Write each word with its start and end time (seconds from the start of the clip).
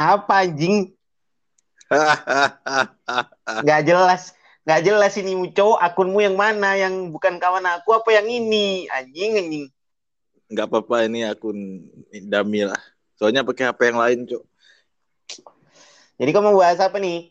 Apa 0.00 0.48
anjing? 0.48 0.96
Gak 3.60 3.80
jelas. 3.84 4.32
Gak 4.64 4.80
jelas 4.88 5.12
ini 5.20 5.36
Muco, 5.36 5.76
akunmu 5.76 6.24
yang 6.24 6.40
mana? 6.40 6.72
Yang 6.72 7.12
bukan 7.12 7.36
kawan 7.36 7.68
aku 7.68 7.92
apa 7.92 8.08
yang 8.16 8.24
ini? 8.32 8.88
Anjing, 8.88 9.36
anjing. 9.36 9.66
Nggak 10.50 10.66
apa-apa 10.66 11.06
ini 11.06 11.22
akun 11.28 11.84
Dami 12.10 12.64
lah. 12.64 12.80
Soalnya 13.14 13.46
pakai 13.46 13.70
HP 13.70 13.80
yang 13.92 14.00
lain, 14.00 14.18
Cuk. 14.26 14.42
Jadi 16.18 16.30
kamu 16.32 16.50
mau 16.50 16.64
bahas 16.64 16.82
apa 16.82 16.98
nih? 16.98 17.30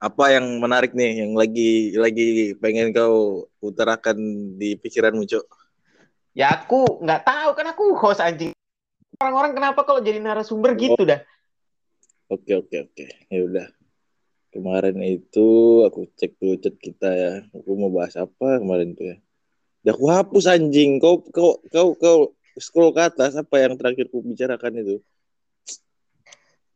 Apa 0.00 0.32
yang 0.32 0.46
menarik 0.56 0.96
nih 0.96 1.26
yang 1.26 1.36
lagi 1.36 1.92
lagi 1.98 2.54
pengen 2.56 2.96
kau 2.96 3.44
utarakan 3.60 4.16
di 4.56 4.78
pikiranmu, 4.80 5.28
Cuk? 5.28 5.44
Ya 6.32 6.54
aku 6.54 7.04
nggak 7.04 7.28
tahu 7.28 7.50
kan 7.52 7.66
aku 7.76 7.84
host 7.98 8.24
anjing. 8.24 8.55
Orang-orang 9.16 9.52
kenapa 9.56 9.80
kalau 9.88 10.04
jadi 10.04 10.20
narasumber 10.20 10.76
gitu 10.76 11.02
dah? 11.08 11.24
Oke, 12.28 12.52
oke, 12.58 12.76
oke. 12.90 13.06
Ya 13.32 13.40
udah. 13.46 13.66
Kemarin 14.52 14.96
itu 15.04 15.48
aku 15.84 16.08
cek 16.16 16.36
dulu 16.40 16.56
chat 16.60 16.74
kita 16.76 17.08
ya. 17.12 17.32
Aku 17.52 17.76
mau 17.76 17.92
bahas 17.92 18.16
apa 18.16 18.60
kemarin 18.60 18.92
tuh 18.92 19.14
ya. 19.14 19.16
Udah 19.84 19.92
aku 19.94 20.06
hapus 20.10 20.44
anjing. 20.48 20.98
Kau 21.00 21.22
kau 21.32 21.60
kau 21.72 21.94
kau 21.96 22.18
scroll 22.56 22.92
ke 22.92 23.04
atas 23.04 23.36
apa 23.36 23.62
yang 23.62 23.76
terakhir 23.78 24.08
ku 24.12 24.20
bicarakan 24.20 24.80
itu? 24.80 24.96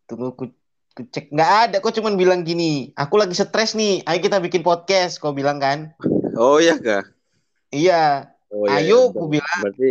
Tunggu 0.09 0.33
ku, 0.33 0.45
ku 0.97 1.03
cek 1.09 1.33
nggak 1.35 1.53
ada. 1.69 1.77
Kok 1.83 1.99
cuman 1.99 2.15
bilang 2.15 2.41
gini. 2.47 2.95
Aku 2.97 3.19
lagi 3.19 3.35
stres 3.37 3.77
nih. 3.77 4.05
Ayo 4.07 4.19
kita 4.23 4.39
bikin 4.41 4.65
podcast. 4.65 5.21
Kau 5.21 5.37
bilang 5.37 5.59
kan? 5.61 5.93
Oh 6.37 6.57
iya 6.57 6.79
kah? 6.79 7.05
Iya. 7.69 8.33
Oh, 8.51 8.67
iya, 8.67 8.83
Ayo, 8.83 8.99
iya, 9.09 9.13
aku 9.13 9.25
bilang. 9.29 9.61
Berarti 9.67 9.89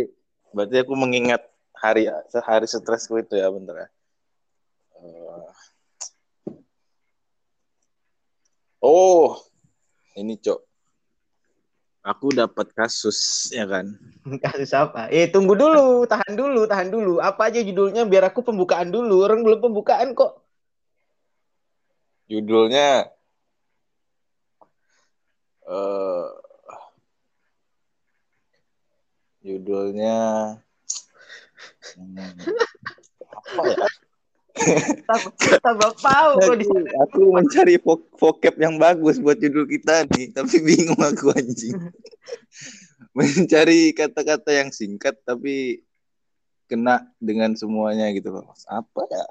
berarti 0.50 0.76
aku 0.82 0.94
mengingat 0.98 1.49
hari 1.80 2.12
sehari 2.28 2.68
stresku 2.68 3.16
itu 3.18 3.40
ya 3.40 3.48
bentar 3.48 3.76
ya. 3.76 3.88
Eh, 5.00 5.50
Oh, 8.80 9.36
ini 10.16 10.40
cok. 10.40 10.60
Aku 12.00 12.32
dapat 12.32 12.72
kasus 12.72 13.52
ya 13.52 13.68
kan. 13.68 13.92
Kasus 14.44 14.72
apa? 14.72 15.12
Eh 15.12 15.28
tunggu 15.28 15.52
dulu. 15.52 16.08
Tahan 16.08 16.32
dulu. 16.32 16.64
Tahan 16.64 16.88
dulu. 16.88 17.20
Apa 17.20 17.52
aja 17.52 17.60
judulnya 17.60 18.08
biar 18.08 18.32
aku 18.32 18.40
pembukaan 18.40 18.88
dulu. 18.88 19.20
Orang 19.20 19.44
belum 19.44 19.60
pembukaan 19.60 20.16
kok. 20.16 20.40
Judulnya 22.24 23.04
eh 25.68 26.26
judulnya 29.44 30.16
hmm, 32.00 32.32
apa 33.28 33.62
ya? 33.68 33.76
Tambah 35.62 35.92
pau 36.02 36.36
Aku, 36.36 36.52
aku 37.06 37.20
mencari 37.32 37.76
vo- 37.80 38.08
vocab 38.18 38.54
yang 38.58 38.76
bagus 38.76 39.22
buat 39.22 39.38
judul 39.38 39.64
kita 39.68 40.04
nih, 40.10 40.34
tapi 40.34 40.58
bingung 40.66 40.98
aku 40.98 41.30
anjing. 41.32 41.76
mencari 43.16 43.90
kata-kata 43.90 44.54
yang 44.54 44.70
singkat 44.70 45.18
tapi 45.26 45.82
kena 46.70 47.10
dengan 47.18 47.54
semuanya 47.58 48.06
gitu 48.14 48.30
loh. 48.30 48.46
Apa 48.70 49.02
ya? 49.10 49.26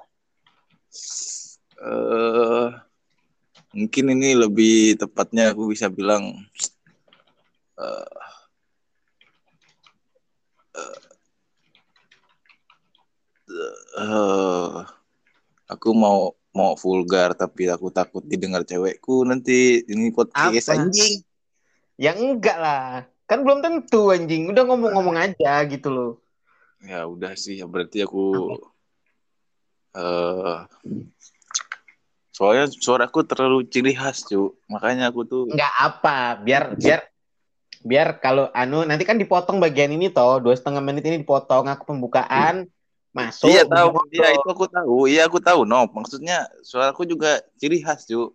Eh 1.80 2.68
mungkin 3.70 4.04
ini 4.18 4.34
lebih 4.34 4.98
tepatnya 4.98 5.54
aku 5.54 5.70
bisa 5.70 5.86
bilang 5.88 6.34
eh 7.80 8.30
eh, 13.98 14.76
aku 15.70 15.88
mau 15.94 16.34
mau 16.50 16.74
vulgar 16.74 17.34
tapi 17.38 17.70
aku 17.70 17.94
takut 17.94 18.26
didengar 18.26 18.66
cewekku 18.66 19.22
nanti 19.22 19.86
ini 19.86 20.10
podcast 20.10 20.70
Apa? 20.70 20.82
anjing. 20.82 21.22
Ya 22.00 22.16
enggak 22.16 22.58
lah. 22.58 23.06
Kan 23.30 23.46
belum 23.46 23.62
tentu 23.62 24.10
anjing. 24.10 24.50
Udah 24.50 24.66
ngomong-ngomong 24.66 25.14
aja 25.14 25.62
gitu 25.70 25.88
loh. 25.92 26.12
Ya 26.82 27.04
udah 27.06 27.36
sih, 27.36 27.60
ya 27.60 27.68
berarti 27.68 28.02
aku 28.02 28.56
eh 29.90 30.58
soalnya 32.30 32.72
suaraku 32.72 33.22
terlalu 33.22 33.68
ciri 33.68 33.94
khas. 33.94 34.26
Makanya 34.66 35.12
aku 35.12 35.28
tuh 35.28 35.42
Enggak 35.54 35.74
apa. 35.76 36.40
Biar 36.42 36.74
biar 36.74 37.00
biar 37.80 38.08
kalau 38.20 38.50
anu 38.52 38.84
nanti 38.84 39.08
kan 39.08 39.16
dipotong 39.16 39.56
bagian 39.56 39.88
ini 39.88 40.12
toh 40.12 40.36
dua 40.36 40.52
setengah 40.52 40.84
menit 40.84 41.00
ini 41.06 41.24
dipotong 41.24 41.64
aku 41.64 41.96
pembukaan 41.96 42.68
masuk 43.10 43.50
Iya 43.50 43.66
tahu, 43.66 43.88
iya 44.14 44.28
itu 44.38 44.48
aku 44.48 44.66
tahu. 44.70 44.94
Iya 45.10 45.22
aku 45.26 45.38
tahu, 45.42 45.60
no. 45.66 45.86
Maksudnya 45.90 46.46
suaraku 46.62 47.06
juga 47.06 47.42
ciri 47.58 47.82
khas, 47.82 48.06
cu. 48.06 48.30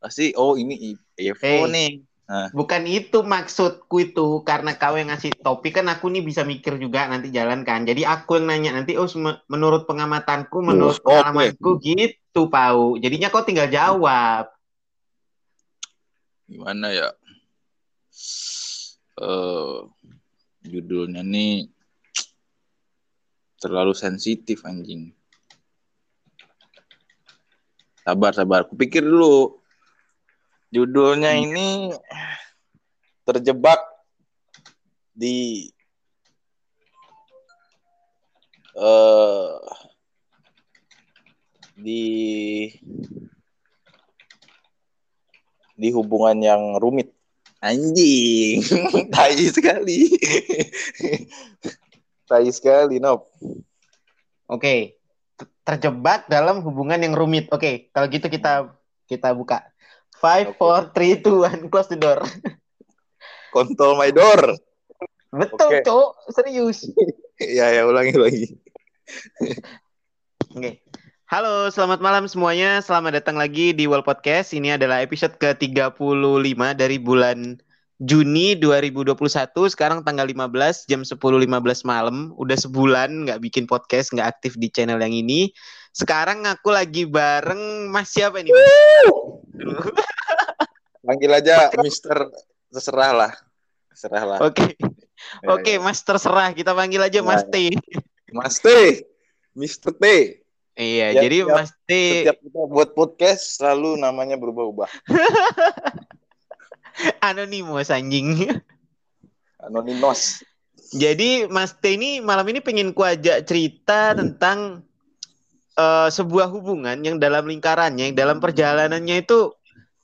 Pasti 0.00 0.36
oh 0.36 0.54
ini 0.60 0.94
Evo 1.16 1.40
Eh. 1.44 1.68
nih. 1.70 1.92
bukan 2.50 2.82
itu 2.90 3.22
maksudku 3.22 4.02
itu 4.02 4.42
karena 4.42 4.74
kau 4.74 4.98
yang 4.98 5.14
ngasih 5.14 5.30
topik 5.46 5.78
kan 5.78 5.86
aku 5.86 6.10
nih 6.10 6.26
bisa 6.26 6.42
mikir 6.42 6.74
juga 6.74 7.06
nanti 7.06 7.30
jalan 7.30 7.62
kan 7.62 7.86
jadi 7.86 8.02
aku 8.02 8.42
yang 8.42 8.50
nanya 8.50 8.74
nanti 8.74 8.98
oh 8.98 9.06
menurut 9.46 9.86
pengamatanku 9.86 10.58
menurut 10.58 10.98
oke. 10.98 11.06
pengalamanku 11.06 11.78
gitu 11.78 12.50
pau 12.50 12.98
jadinya 12.98 13.30
kau 13.30 13.46
tinggal 13.46 13.70
jawab 13.70 14.50
Gimana 16.46 16.94
ya? 16.94 17.10
Eh 19.18 19.76
judulnya 20.66 21.22
nih 21.22 21.66
terlalu 23.60 23.96
sensitif 23.96 24.62
anjing. 24.64 25.12
Sabar, 28.06 28.32
sabar. 28.36 28.60
Kupikir 28.68 29.02
dulu. 29.02 29.58
Judulnya 30.70 31.34
ini 31.34 31.90
terjebak 33.26 33.80
di 35.16 35.66
eh 38.76 39.56
di 41.76 42.04
di 45.76 45.88
hubungan 45.92 46.36
yang 46.40 46.62
rumit. 46.76 47.10
Anjing, 47.64 48.60
tai 49.14 49.48
sekali. 49.48 50.12
tai 52.26 52.50
sekali, 52.50 52.98
Nop. 52.98 53.30
oke 54.50 54.98
Ter- 55.36 55.52
terjebak 55.62 56.26
dalam 56.26 56.62
hubungan 56.62 56.98
yang 56.98 57.14
rumit 57.14 57.46
oke 57.50 57.90
kalau 57.90 58.06
gitu 58.10 58.26
kita 58.26 58.70
kita 59.06 59.30
buka 59.34 59.62
five 60.18 60.54
Oke. 60.54 60.58
four 60.58 60.80
three 60.90 61.18
two 61.18 61.46
one 61.46 61.66
close 61.70 61.90
the 61.90 61.98
door 61.98 62.22
Kontrol 63.54 63.96
my 63.96 64.12
door. 64.12 64.52
betul 65.32 65.70
Oke. 65.70 65.80
cowok 65.84 66.10
serius 66.32 66.86
ya, 67.40 67.68
ya, 67.72 67.82
ulangi 67.84 68.16
lagi. 68.16 68.46
Oke. 70.56 70.80
Halo, 71.26 71.68
selamat 71.74 71.98
malam 72.00 72.24
semuanya. 72.30 72.78
Selamat 72.80 73.18
datang 73.18 73.34
lagi 73.36 73.74
di 73.74 73.84
World 73.90 74.06
Podcast. 74.06 74.54
Ini 74.54 74.78
adalah 74.78 75.02
episode 75.02 75.34
ke-35 75.36 76.54
dari 76.78 76.96
bulan 77.02 77.58
Juni 77.96 78.52
2021. 78.60 79.16
Sekarang 79.72 80.04
tanggal 80.04 80.28
15 80.28 80.84
jam 80.84 81.00
10.15 81.00 81.48
malam. 81.88 82.36
Udah 82.36 82.56
sebulan 82.60 83.24
nggak 83.24 83.40
bikin 83.40 83.64
podcast, 83.64 84.12
nggak 84.12 84.36
aktif 84.36 84.60
di 84.60 84.68
channel 84.68 85.00
yang 85.00 85.16
ini. 85.16 85.48
Sekarang 85.96 86.44
aku 86.44 86.76
lagi 86.76 87.08
bareng 87.08 87.88
Mas 87.88 88.12
siapa 88.12 88.44
ini? 88.44 88.52
Mas? 88.52 89.08
Panggil 91.06 91.30
aja 91.32 91.72
Mister 91.80 92.28
terserah 92.68 93.12
lah. 93.16 93.32
Terserah 93.88 94.24
lah. 94.28 94.38
Oke. 94.44 94.76
Ya, 95.40 95.48
Oke, 95.56 95.72
ya. 95.76 95.80
Mas 95.80 96.04
terserah. 96.04 96.52
Kita 96.52 96.76
panggil 96.76 97.00
aja 97.00 97.24
Mas 97.24 97.48
T. 97.48 97.72
Mas 98.28 98.60
T. 98.60 98.68
Mister 99.56 99.94
T. 99.96 100.04
Iya, 100.76 101.16
Ya, 101.16 101.24
jadi 101.24 101.48
siap. 101.48 101.56
Mas 101.56 101.70
T 101.88 101.90
Setiap 101.96 102.36
kita 102.44 102.60
buat 102.68 102.92
podcast 102.92 103.56
selalu 103.56 103.96
namanya 103.96 104.36
berubah-ubah. 104.36 104.92
anonimus 107.28 107.88
anjing. 107.92 108.60
Anonymous. 109.60 110.44
Jadi 110.94 111.50
Mas 111.50 111.74
T 111.74 111.98
ini 111.98 112.22
malam 112.22 112.46
ini 112.46 112.62
pengen 112.62 112.94
ku 112.94 113.02
ajak 113.02 113.42
cerita 113.48 114.14
tentang 114.14 114.86
eh, 115.74 116.08
sebuah 116.08 116.48
hubungan 116.52 116.96
yang 117.02 117.18
dalam 117.18 117.44
lingkarannya, 117.50 118.12
yang 118.12 118.16
dalam 118.16 118.38
perjalanannya 118.38 119.26
itu 119.26 119.50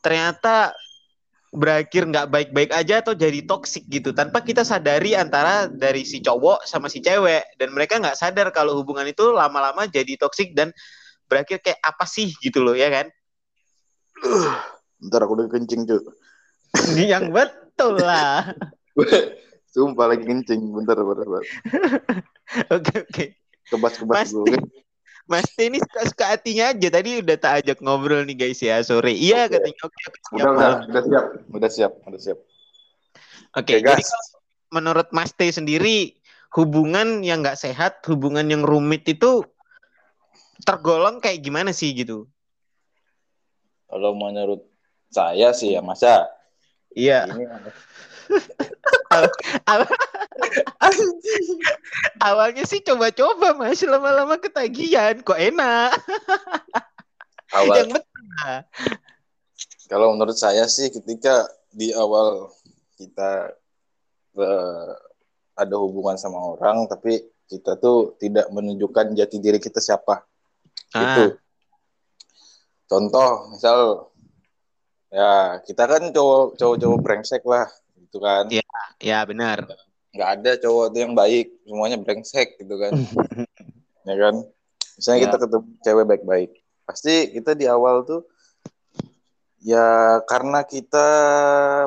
ternyata 0.02 0.74
berakhir 1.52 2.08
nggak 2.08 2.32
baik-baik 2.32 2.72
aja 2.72 3.04
atau 3.04 3.12
jadi 3.12 3.44
toksik 3.44 3.84
gitu 3.92 4.16
tanpa 4.16 4.40
kita 4.40 4.64
sadari 4.64 5.12
antara 5.12 5.68
dari 5.68 6.00
si 6.08 6.24
cowok 6.24 6.64
sama 6.64 6.88
si 6.88 7.04
cewek 7.04 7.44
dan 7.60 7.76
mereka 7.76 8.00
nggak 8.00 8.16
sadar 8.16 8.48
kalau 8.56 8.80
hubungan 8.80 9.04
itu 9.04 9.28
lama-lama 9.28 9.84
jadi 9.84 10.16
toksik 10.16 10.56
dan 10.56 10.72
berakhir 11.28 11.60
kayak 11.60 11.80
apa 11.84 12.08
sih 12.08 12.32
gitu 12.40 12.64
loh 12.64 12.72
ya 12.72 12.88
kan? 12.88 13.06
Bentar 14.96 15.20
aku 15.28 15.32
udah 15.36 15.46
kencing, 15.52 15.84
cuy. 15.84 16.00
Yang 16.96 17.30
betul 17.30 18.00
lah. 18.00 18.52
Sumpah 19.72 20.12
lagi 20.12 20.28
kencing. 20.28 20.60
Bentar, 20.72 21.00
bentar, 21.00 21.24
bentar. 21.24 21.44
Oke 22.76 22.94
oke. 23.08 23.24
Kebas-kebas 23.72 24.16
Mas 24.20 24.30
dulu. 24.36 24.52
Mas 25.24 25.48
T 25.54 25.70
ini 25.70 25.78
suka-suka 25.80 26.36
hatinya 26.36 26.76
aja. 26.76 26.88
Tadi 26.92 27.24
udah 27.24 27.36
tak 27.40 27.52
ajak 27.64 27.78
ngobrol 27.80 28.26
nih 28.28 28.36
guys 28.36 28.60
ya 28.60 28.84
sore. 28.84 29.16
Iya 29.16 29.48
Oke. 29.48 29.56
katanya 29.56 29.80
oke 29.86 29.96
siap, 29.96 30.12
Udah, 30.34 30.50
udah, 30.52 30.72
udah 30.84 31.02
siap, 31.06 31.26
udah 31.48 31.70
siap, 31.70 31.92
udah 32.04 32.20
siap. 32.20 32.38
Oke, 33.56 33.72
Oke, 33.80 33.84
jadi 33.84 34.02
gas. 34.02 34.08
kalau 34.12 34.28
menurut 34.76 35.08
Mas 35.14 35.32
T 35.32 35.40
sendiri 35.48 36.16
hubungan 36.52 37.24
yang 37.24 37.40
nggak 37.40 37.56
sehat, 37.56 38.04
hubungan 38.10 38.44
yang 38.50 38.60
rumit 38.66 39.08
itu 39.08 39.40
tergolong 40.68 41.22
kayak 41.22 41.40
gimana 41.40 41.72
sih 41.72 41.96
gitu? 41.96 42.28
Kalau 43.88 44.12
menurut 44.12 44.68
saya 45.08 45.52
sih 45.56 45.76
ya, 45.76 45.80
masa 45.84 46.28
Iya. 46.92 47.26
Awalnya 52.26 52.64
sih 52.64 52.80
coba-coba 52.80 53.54
Mas, 53.56 53.82
lama-lama 53.84 54.36
ketagihan, 54.40 55.20
kok 55.20 55.36
enak. 55.38 55.92
awal 57.52 57.76
Yang 57.76 58.00
betul. 58.00 58.08
Kalau 59.92 60.16
menurut 60.16 60.36
saya 60.40 60.64
sih 60.72 60.88
ketika 60.88 61.44
di 61.68 61.92
awal 61.92 62.48
kita 62.96 63.52
eh, 64.40 64.90
ada 65.52 65.76
hubungan 65.76 66.16
sama 66.16 66.56
orang 66.56 66.88
tapi 66.88 67.20
kita 67.44 67.76
tuh 67.76 68.16
tidak 68.16 68.48
menunjukkan 68.48 69.12
jati 69.12 69.36
diri 69.36 69.60
kita 69.60 69.76
siapa. 69.84 70.24
Ah, 70.96 71.28
Contoh 72.88 73.52
misal 73.52 74.11
ya 75.12 75.60
kita 75.68 75.84
kan 75.84 76.02
cowok 76.08 76.56
cowok-cowok 76.56 76.98
brengsek 77.04 77.44
lah 77.44 77.68
gitu 78.00 78.18
kan. 78.18 78.48
Iya. 78.48 78.64
ya 78.98 79.18
benar. 79.28 79.68
Nggak 80.12 80.30
ada 80.40 80.50
cowok 80.60 80.86
tuh 80.92 81.00
yang 81.04 81.14
baik, 81.16 81.46
semuanya 81.68 81.98
brengsek 82.00 82.56
gitu 82.56 82.74
kan. 82.80 82.92
ya 84.08 84.14
kan? 84.16 84.34
Misalnya 84.96 85.18
Ya. 85.20 85.24
kita 85.28 85.36
ketemu 85.44 85.66
cewek 85.84 86.04
baik-baik. 86.08 86.50
Pasti 86.88 87.14
kita 87.32 87.52
di 87.56 87.64
awal 87.68 88.04
tuh 88.04 88.24
ya 89.62 90.18
karena 90.26 90.66
kita 90.66 91.08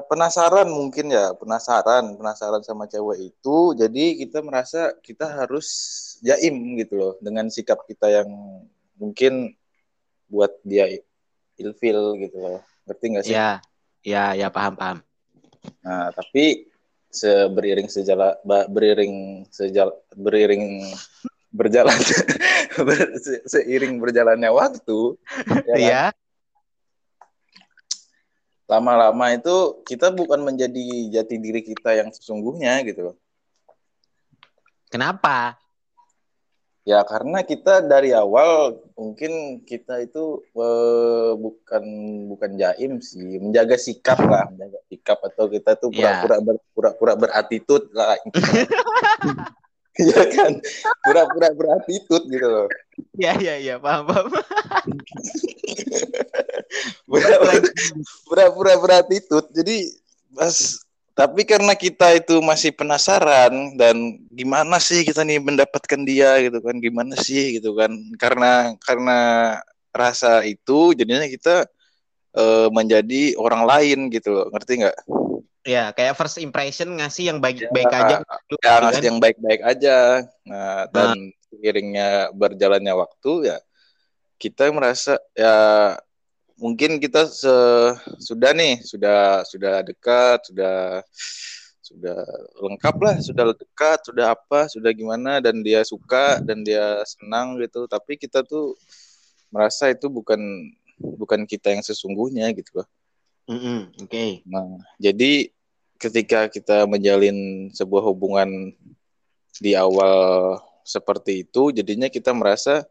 penasaran 0.08 0.72
mungkin 0.72 1.12
ya, 1.12 1.36
penasaran, 1.36 2.16
penasaran 2.16 2.64
sama 2.64 2.88
cewek 2.88 3.36
itu, 3.36 3.76
jadi 3.76 4.06
kita 4.24 4.40
merasa 4.40 4.96
kita 5.04 5.28
harus 5.28 5.68
jaim 6.24 6.80
gitu 6.80 6.96
loh 6.96 7.14
dengan 7.20 7.52
sikap 7.52 7.84
kita 7.84 8.08
yang 8.24 8.30
mungkin 8.96 9.52
buat 10.32 10.56
dia 10.64 10.88
ilfil 11.60 12.16
gitu 12.24 12.38
loh. 12.40 12.64
Ngerti 12.86 13.06
nggak 13.10 13.24
sih? 13.26 13.34
Ya, 13.34 13.60
ya, 14.06 14.38
ya 14.38 14.48
paham 14.54 14.78
paham. 14.78 14.98
Nah, 15.82 16.14
tapi 16.14 16.70
seberiring 17.10 17.90
sejala 17.90 18.38
beriring 18.70 19.46
sejal 19.50 19.90
beriring 20.14 20.84
berjalan 21.50 21.96
ber- 22.86 23.16
se- 23.18 23.46
seiring 23.48 23.98
berjalannya 23.98 24.52
waktu 24.52 25.16
ya 25.64 25.76
kan, 25.76 25.80
Iya. 25.80 26.04
lama-lama 28.68 29.32
itu 29.32 29.80
kita 29.88 30.12
bukan 30.12 30.42
menjadi 30.44 30.84
jati 31.22 31.38
diri 31.40 31.62
kita 31.64 31.96
yang 31.96 32.10
sesungguhnya 32.12 32.82
gitu 32.84 33.14
loh. 33.14 33.16
Kenapa? 34.92 35.56
Ya 36.86 37.02
karena 37.02 37.42
kita 37.42 37.82
dari 37.82 38.14
awal 38.14 38.78
mungkin 38.94 39.66
kita 39.66 40.06
itu 40.06 40.46
eh, 40.54 41.32
bukan 41.34 41.84
bukan 42.30 42.52
jaim 42.62 43.02
sih, 43.02 43.42
menjaga 43.42 43.74
sikap 43.74 44.22
lah, 44.22 44.46
menjaga 44.54 44.80
sikap 44.94 45.18
atau 45.26 45.50
kita 45.50 45.74
tuh 45.82 45.90
Ya. 45.90 46.22
pura-pura 46.22 46.38
ber, 46.46 46.56
pura-pura 46.78 47.14
beratitude 47.18 47.90
lah. 47.90 48.14
Iya 49.98 50.22
kan? 50.38 50.62
Pura-pura 51.02 51.50
beratitude 51.58 52.26
gitu 52.30 52.46
loh. 52.46 52.70
Ya, 53.18 53.34
ya, 53.34 53.58
ya, 53.58 53.82
paham 53.82 54.06
paham. 54.06 54.30
Pura-pura 58.30 58.78
beratitude. 58.78 59.50
Jadi 59.58 59.90
pas 60.38 60.85
tapi 61.16 61.48
karena 61.48 61.72
kita 61.80 62.12
itu 62.20 62.44
masih 62.44 62.76
penasaran 62.76 63.80
dan 63.80 64.20
gimana 64.36 64.84
sih 64.84 65.08
kita 65.08 65.24
nih 65.24 65.40
mendapatkan 65.40 66.04
dia 66.04 66.36
gitu 66.44 66.60
kan 66.60 66.76
gimana 66.84 67.16
sih 67.16 67.56
gitu 67.56 67.72
kan. 67.72 67.96
Karena 68.20 68.76
karena 68.84 69.20
rasa 69.96 70.44
itu 70.44 70.92
jadinya 70.92 71.24
kita 71.24 71.72
eh, 72.36 72.68
menjadi 72.68 73.40
orang 73.40 73.64
lain 73.64 74.00
gitu 74.12 74.36
loh. 74.36 74.52
Ngerti 74.52 74.84
nggak? 74.84 74.98
Ya, 75.66 75.90
kayak 75.96 76.20
first 76.20 76.38
impression 76.38 76.94
ngasih 77.00 77.32
yang 77.32 77.40
Ya, 77.40 77.72
baik-baik 77.72 77.90
aja 77.96 78.16
dulu, 78.46 78.60
ya 78.60 78.74
ngasih 78.84 79.02
kan? 79.02 79.08
yang 79.08 79.18
baik-baik 79.24 79.62
aja. 79.64 79.98
Nah 80.44 80.84
dan 80.92 81.32
seiringnya 81.48 82.36
berjalannya 82.36 82.92
waktu 82.92 83.56
ya 83.56 83.58
kita 84.36 84.68
merasa 84.76 85.16
ya 85.32 85.56
mungkin 86.56 86.98
kita 87.04 87.28
se- 87.28 87.96
sudah 88.20 88.52
nih 88.56 88.80
sudah 88.84 89.44
sudah 89.44 89.84
dekat 89.84 90.40
sudah 90.48 91.04
sudah 91.86 92.18
lengkap 92.66 92.96
lah 92.98 93.16
sudah 93.22 93.54
dekat 93.54 94.00
sudah 94.08 94.34
apa 94.34 94.66
sudah 94.72 94.90
gimana 94.96 95.38
dan 95.44 95.62
dia 95.62 95.86
suka 95.86 96.42
dan 96.42 96.66
dia 96.66 97.04
senang 97.06 97.60
gitu 97.62 97.86
tapi 97.86 98.18
kita 98.18 98.42
tuh 98.42 98.74
merasa 99.54 99.94
itu 99.94 100.10
bukan 100.10 100.40
bukan 100.98 101.46
kita 101.46 101.76
yang 101.76 101.84
sesungguhnya 101.86 102.50
gitu 102.56 102.82
loh 102.82 102.88
Mm-mm, 103.46 103.94
Oke. 104.02 104.42
Nah, 104.50 104.82
jadi 104.98 105.54
ketika 106.02 106.50
kita 106.50 106.90
menjalin 106.90 107.70
sebuah 107.70 108.02
hubungan 108.10 108.74
di 109.62 109.78
awal 109.78 110.58
seperti 110.82 111.46
itu, 111.46 111.70
jadinya 111.70 112.10
kita 112.10 112.34
merasa 112.34 112.90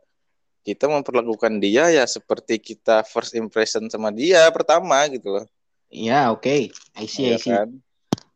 kita 0.64 0.88
memperlakukan 0.88 1.60
dia 1.60 1.92
ya 1.92 2.08
seperti 2.08 2.56
kita 2.56 3.04
first 3.04 3.36
impression 3.36 3.84
sama 3.92 4.08
dia 4.08 4.48
pertama 4.48 5.04
gitu 5.12 5.36
loh. 5.38 5.44
Ya, 5.92 6.32
oke. 6.32 6.72
I 6.72 7.04
see, 7.06 7.30
Ya 7.30 7.36
I 7.36 7.38
see. 7.38 7.52
kan? 7.52 7.68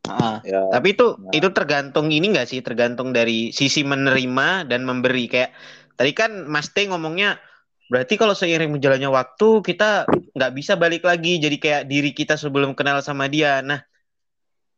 Ah. 0.06 0.38
Ya, 0.44 0.68
Tapi 0.68 0.92
itu 0.94 1.16
Nah. 1.16 1.32
itu 1.32 1.48
tergantung 1.50 2.12
ini 2.12 2.30
enggak 2.30 2.52
sih? 2.52 2.60
Tergantung 2.60 3.10
dari 3.16 3.50
sisi 3.50 3.82
menerima 3.82 4.68
dan 4.68 4.84
memberi. 4.84 5.26
Kayak 5.26 5.56
tadi 5.96 6.12
kan 6.12 6.46
Mas 6.46 6.68
T 6.70 6.84
ngomongnya 6.86 7.40
berarti 7.88 8.20
kalau 8.20 8.36
seiring 8.36 8.76
berjalannya 8.76 9.08
waktu 9.08 9.48
kita 9.64 10.04
nggak 10.36 10.52
bisa 10.52 10.76
balik 10.76 11.08
lagi 11.08 11.40
jadi 11.40 11.56
kayak 11.56 11.82
diri 11.88 12.12
kita 12.12 12.36
sebelum 12.36 12.76
kenal 12.76 13.00
sama 13.00 13.26
dia. 13.26 13.64
Nah, 13.64 13.80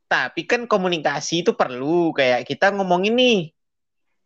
tapi 0.06 0.47
kan 0.47 0.67
komunikasi 0.67 1.43
itu 1.47 1.55
perlu 1.55 2.14
kayak 2.14 2.47
kita 2.47 2.70
ngomongin 2.75 3.14
nih. 3.19 3.38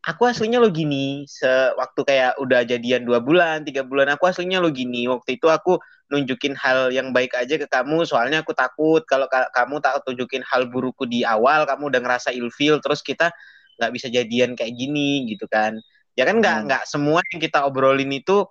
Aku 0.04 0.28
aslinya 0.28 0.60
lo 0.60 0.68
gini, 0.68 1.24
sewaktu 1.24 2.00
kayak 2.04 2.36
udah 2.36 2.60
jadian 2.68 3.08
dua 3.08 3.24
bulan, 3.24 3.64
tiga 3.64 3.80
bulan, 3.80 4.12
aku 4.12 4.28
aslinya 4.28 4.60
lo 4.60 4.68
gini. 4.68 5.08
Waktu 5.08 5.40
itu 5.40 5.48
aku 5.48 5.80
nunjukin 6.12 6.52
hal 6.60 6.92
yang 6.92 7.08
baik 7.16 7.32
aja 7.32 7.56
ke 7.56 7.64
kamu, 7.64 8.04
soalnya 8.04 8.44
aku 8.44 8.52
takut 8.52 9.00
kalau 9.08 9.24
ka- 9.32 9.48
kamu 9.56 9.80
tak 9.80 10.04
tunjukin 10.04 10.44
hal 10.44 10.68
burukku 10.68 11.08
di 11.08 11.24
awal, 11.24 11.64
kamu 11.64 11.88
udah 11.88 12.00
ngerasa 12.04 12.36
ilfeel, 12.36 12.84
terus 12.84 13.00
kita 13.00 13.32
nggak 13.80 13.90
bisa 13.96 14.06
jadian 14.12 14.52
kayak 14.52 14.76
gini 14.76 15.24
gitu 15.32 15.48
kan. 15.48 15.80
Ya 16.20 16.28
kan 16.28 16.36
nggak 16.36 16.56
Hmm. 16.60 16.66
nggak 16.68 16.82
semua 16.84 17.24
yang 17.32 17.40
kita 17.40 17.64
obrolin 17.64 18.12
itu 18.12 18.44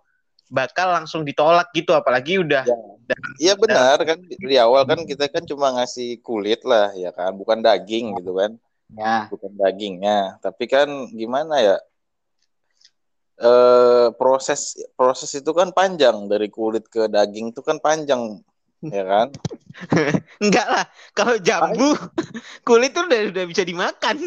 bakal 0.49 0.89
langsung 0.89 1.21
ditolak 1.21 1.69
gitu, 1.77 1.93
apalagi 1.93 2.41
udah 2.41 2.65
Ya. 2.65 2.75
Iya 3.43 3.53
benar 3.59 3.97
kan 4.07 4.17
di 4.49 4.55
awal 4.55 4.87
kan 4.87 4.99
kita 5.03 5.27
kan 5.27 5.43
cuma 5.43 5.75
ngasih 5.75 6.23
kulit 6.23 6.63
lah 6.63 6.95
ya 6.95 7.11
kan, 7.11 7.35
bukan 7.35 7.59
daging 7.59 8.15
gitu 8.17 8.31
kan. 8.39 8.51
Ya. 8.97 9.27
Bukan 9.29 9.51
dagingnya 9.57 10.37
tapi 10.39 10.69
kan 10.69 10.87
gimana 11.11 11.59
ya? 11.59 11.77
Eh 13.41 14.07
proses 14.15 14.77
proses 14.93 15.33
itu 15.33 15.51
kan 15.51 15.73
panjang. 15.73 16.29
Dari 16.29 16.47
kulit 16.47 16.85
ke 16.87 17.09
daging 17.09 17.51
itu 17.51 17.61
kan 17.65 17.81
panjang 17.81 18.39
ya 18.85 19.03
kan? 19.03 19.27
Enggak 20.43 20.67
lah. 20.69 20.85
Kalau 21.17 21.35
jambu 21.41 21.97
kulit 22.67 22.93
tuh 22.93 23.09
udah 23.09 23.21
udah 23.33 23.45
bisa 23.49 23.63
dimakan. 23.65 24.17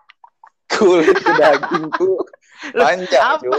kulit 0.78 1.10
ke 1.18 1.32
daging 1.34 1.90
tuh 1.98 2.22
panjang 2.74 3.22
apa? 3.22 3.56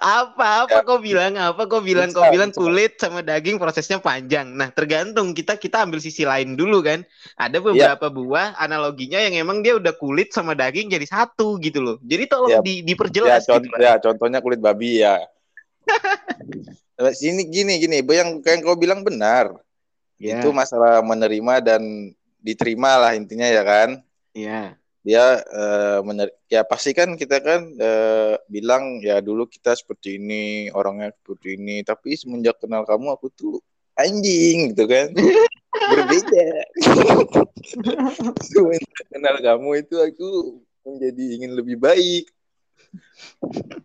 Apa 0.00 0.46
apa 0.64 0.76
Ya. 0.80 0.86
kau 0.86 1.00
bilang 1.00 1.34
apa 1.36 1.62
kau 1.66 1.80
bilang 1.80 2.12
kau 2.12 2.28
bilang 2.28 2.52
kulit 2.52 2.96
sama 3.00 3.20
daging 3.20 3.56
prosesnya 3.56 4.00
panjang. 4.00 4.48
Nah, 4.52 4.68
tergantung 4.72 5.32
kita 5.32 5.56
kita 5.56 5.84
ambil 5.84 6.00
sisi 6.00 6.24
lain 6.24 6.56
dulu 6.56 6.80
kan. 6.80 7.02
Ada 7.36 7.60
Iya. 7.60 7.64
beberapa 7.96 8.06
buah 8.12 8.56
analoginya 8.56 9.20
yang 9.20 9.36
emang 9.36 9.60
dia 9.60 9.76
udah 9.76 9.92
kulit 9.96 10.32
sama 10.32 10.52
daging 10.52 10.92
jadi 10.92 11.06
satu 11.08 11.60
gitu 11.60 11.80
loh. 11.80 11.96
Jadi 12.04 12.24
tolong 12.28 12.50
Ya. 12.50 12.60
di, 12.60 12.80
ya, 12.80 12.84
diperjelas 12.86 13.42
gitu. 13.46 13.68
ya 13.80 13.96
contohnya 14.00 14.38
kulit 14.40 14.60
babi 14.60 15.00
ya 15.04 15.20
sini 17.20 17.48
gini 17.48 17.80
gini 17.80 18.04
yang 18.04 18.40
yang 18.44 18.60
kau 18.60 18.76
bilang 18.76 19.00
benar 19.04 19.56
Ya, 20.20 20.36
itu 20.36 20.52
masalah 20.52 21.00
menerima 21.00 21.64
dan 21.64 22.12
diterima 22.44 23.00
lah 23.00 23.16
intinya 23.16 23.48
ya 23.48 23.64
kan 23.64 23.88
ya. 24.36 24.76
Dia 25.00 25.40
eh, 25.40 25.98
mener- 26.04 26.36
ya 26.46 26.60
pasti 26.60 26.92
kan 26.92 27.16
kita 27.16 27.40
kan 27.40 27.72
eh, 27.80 28.34
bilang 28.52 29.00
ya 29.00 29.24
dulu 29.24 29.48
kita 29.48 29.72
seperti 29.72 30.20
ini 30.20 30.68
orangnya 30.76 31.16
seperti 31.16 31.56
ini 31.56 31.80
tapi 31.80 32.12
semenjak 32.20 32.60
kenal 32.60 32.84
kamu 32.84 33.16
aku 33.16 33.32
tuh 33.32 33.56
anjing 33.96 34.72
gitu 34.72 34.84
kan. 34.88 35.12
Berbeda. 35.90 36.48
Semenjak 38.50 39.04
kenal 39.08 39.36
kamu 39.40 39.70
itu 39.86 39.96
aku 40.00 40.28
menjadi 40.84 41.24
ingin 41.40 41.52
lebih 41.56 41.76
baik. 41.78 42.28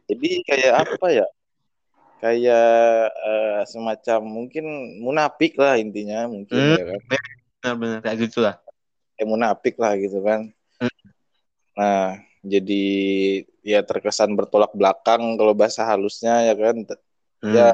Jadi 0.09 0.29
kayak 0.47 0.73
apa 0.85 1.07
ya? 1.11 1.27
Kayak 2.23 3.11
uh, 3.11 3.61
semacam 3.69 4.19
mungkin 4.23 4.65
munafik 5.03 5.59
lah 5.59 5.77
intinya 5.77 6.25
mungkin 6.25 6.57
hmm, 6.57 6.77
ya 6.79 6.85
kan. 6.89 7.01
Benar-benar 7.61 7.99
kayak 8.01 8.17
gitu 8.25 8.39
lah. 8.41 8.55
Kayak 9.19 9.29
munafik 9.29 9.75
lah 9.77 9.93
gitu 9.99 10.19
kan. 10.25 10.54
Nah 11.75 12.17
jadi 12.45 12.85
ya 13.65 13.81
terkesan 13.81 14.37
bertolak 14.37 14.71
belakang 14.71 15.35
kalau 15.35 15.53
bahasa 15.57 15.83
halusnya 15.83 16.45
ya 16.45 16.55
kan? 16.55 16.77
Hmm. 17.43 17.53
ya 17.53 17.69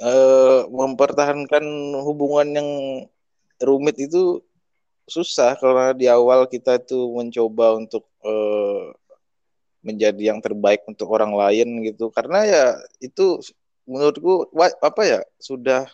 uh, 0.00 0.68
mempertahankan 0.68 1.64
hubungan 2.04 2.48
yang 2.52 2.68
rumit 3.62 3.96
itu 3.96 4.44
susah 5.06 5.54
karena 5.56 5.94
di 5.94 6.06
awal 6.10 6.50
kita 6.50 6.82
tuh 6.82 7.14
mencoba 7.14 7.78
untuk 7.78 8.04
uh, 8.26 8.90
menjadi 9.86 10.34
yang 10.34 10.42
terbaik 10.42 10.82
untuk 10.90 11.06
orang 11.14 11.32
lain 11.32 11.86
gitu. 11.86 12.10
Karena 12.10 12.42
ya 12.42 12.64
itu 12.98 13.38
menurutku 13.86 14.50
apa 14.82 15.02
ya 15.06 15.20
sudah 15.38 15.86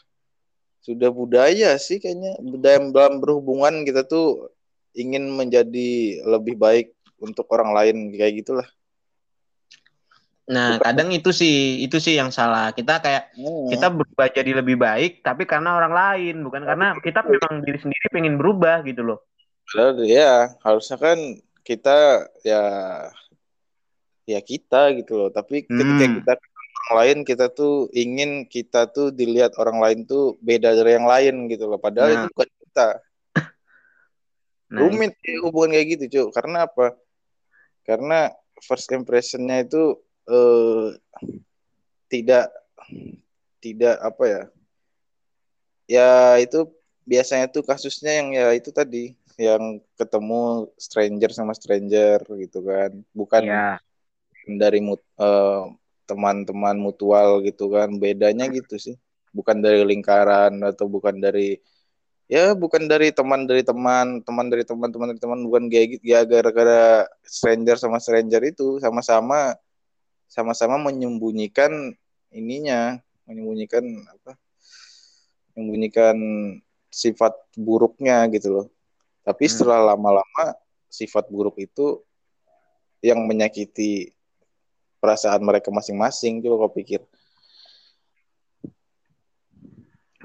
sudah 0.82 1.12
budaya 1.12 1.76
sih 1.76 2.00
kayaknya. 2.00 2.40
Budaya 2.40 2.80
dalam 2.88 3.20
berhubungan 3.20 3.84
kita 3.84 4.02
tuh 4.08 4.48
ingin 4.92 5.28
menjadi 5.32 6.22
lebih 6.24 6.56
baik 6.56 6.92
untuk 7.22 7.46
orang 7.52 7.72
lain 7.72 7.96
kayak 8.14 8.44
gitulah 8.44 8.68
Nah, 10.42 10.74
kadang 10.82 11.14
itu 11.14 11.30
sih 11.30 11.80
itu 11.86 12.02
sih 12.02 12.18
yang 12.18 12.34
salah. 12.34 12.74
Kita 12.74 12.98
kayak 12.98 13.30
hmm. 13.38 13.72
kita 13.72 13.88
berubah 13.94 14.26
jadi 14.26 14.58
lebih 14.58 14.74
baik 14.74 15.22
tapi 15.22 15.46
karena 15.46 15.78
orang 15.78 15.94
lain, 15.94 16.42
bukan 16.42 16.66
karena 16.66 16.98
kita 16.98 17.22
memang 17.22 17.62
diri 17.62 17.78
sendiri 17.78 18.10
pengen 18.10 18.36
berubah 18.42 18.82
gitu 18.82 19.06
loh. 19.06 19.22
ya, 20.02 20.50
harusnya 20.66 20.98
kan 20.98 21.16
kita 21.62 22.26
ya 22.42 22.62
ya 24.26 24.40
kita 24.42 24.94
gitu 24.98 25.18
loh 25.18 25.30
tapi 25.30 25.66
hmm. 25.66 25.78
ketika 25.78 26.06
kita 26.18 26.32
orang 26.38 26.96
lain 26.98 27.18
kita 27.26 27.46
tuh 27.50 27.90
ingin 27.94 28.46
kita 28.46 28.90
tuh 28.90 29.10
dilihat 29.10 29.54
orang 29.58 29.78
lain 29.82 29.98
tuh 30.06 30.38
beda 30.42 30.74
dari 30.78 30.94
yang 30.98 31.06
lain 31.06 31.50
gitu 31.50 31.66
loh 31.66 31.78
padahal 31.78 32.10
nah. 32.10 32.16
itu 32.22 32.26
bukan 32.34 32.48
kita 32.66 32.86
nah, 34.72 34.88
rumit 34.88 35.12
itu. 35.20 35.44
hubungan 35.44 35.76
kayak 35.76 35.86
gitu 35.94 36.04
cuy 36.08 36.24
karena 36.32 36.64
apa? 36.64 36.96
Karena 37.84 38.32
first 38.64 38.88
impressionnya 38.88 39.68
itu 39.68 40.00
eh, 40.32 40.86
tidak 42.08 42.48
tidak 43.60 43.96
apa 44.00 44.24
ya? 44.24 44.42
Ya 45.90 46.10
itu 46.40 46.72
biasanya 47.04 47.52
tuh 47.52 47.66
kasusnya 47.66 48.22
yang 48.22 48.28
ya 48.32 48.48
itu 48.56 48.72
tadi 48.72 49.12
yang 49.36 49.82
ketemu 50.00 50.70
stranger 50.80 51.30
sama 51.36 51.52
stranger 51.52 52.24
gitu 52.40 52.64
kan. 52.64 52.96
Bukan 53.12 53.42
ya 53.44 53.76
dari 54.46 54.82
uh, 54.82 55.70
teman-teman 56.08 56.76
mutual 56.78 57.42
gitu 57.46 57.70
kan. 57.70 57.92
Bedanya 57.98 58.50
gitu 58.50 58.78
sih. 58.78 58.96
Bukan 59.32 59.64
dari 59.64 59.80
lingkaran 59.86 60.60
atau 60.60 60.90
bukan 60.90 61.16
dari 61.22 61.56
ya 62.32 62.56
bukan 62.56 62.88
dari 62.88 63.12
teman 63.12 63.44
dari 63.44 63.60
teman 63.60 64.24
teman 64.24 64.48
dari 64.48 64.64
teman 64.64 64.88
teman 64.88 65.12
dari 65.12 65.20
teman 65.20 65.40
bukan 65.44 65.68
kayak 65.68 66.00
gitu 66.00 66.16
ya 66.16 66.24
gara-gara 66.24 67.04
stranger 67.28 67.76
sama 67.76 68.00
stranger 68.00 68.40
itu 68.40 68.80
sama-sama 68.80 69.52
sama-sama 70.32 70.80
menyembunyikan 70.80 71.92
ininya 72.32 72.96
menyembunyikan 73.28 73.84
apa 74.08 74.32
menyembunyikan 75.52 76.16
sifat 76.88 77.36
buruknya 77.52 78.24
gitu 78.32 78.48
loh 78.48 78.66
tapi 79.28 79.44
hmm. 79.44 79.52
setelah 79.52 79.92
lama-lama 79.92 80.56
sifat 80.88 81.28
buruk 81.28 81.60
itu 81.60 82.00
yang 83.04 83.28
menyakiti 83.28 84.16
perasaan 85.04 85.44
mereka 85.44 85.68
masing-masing 85.68 86.40
coba 86.40 86.64
kau 86.64 86.80
pikir 86.80 87.04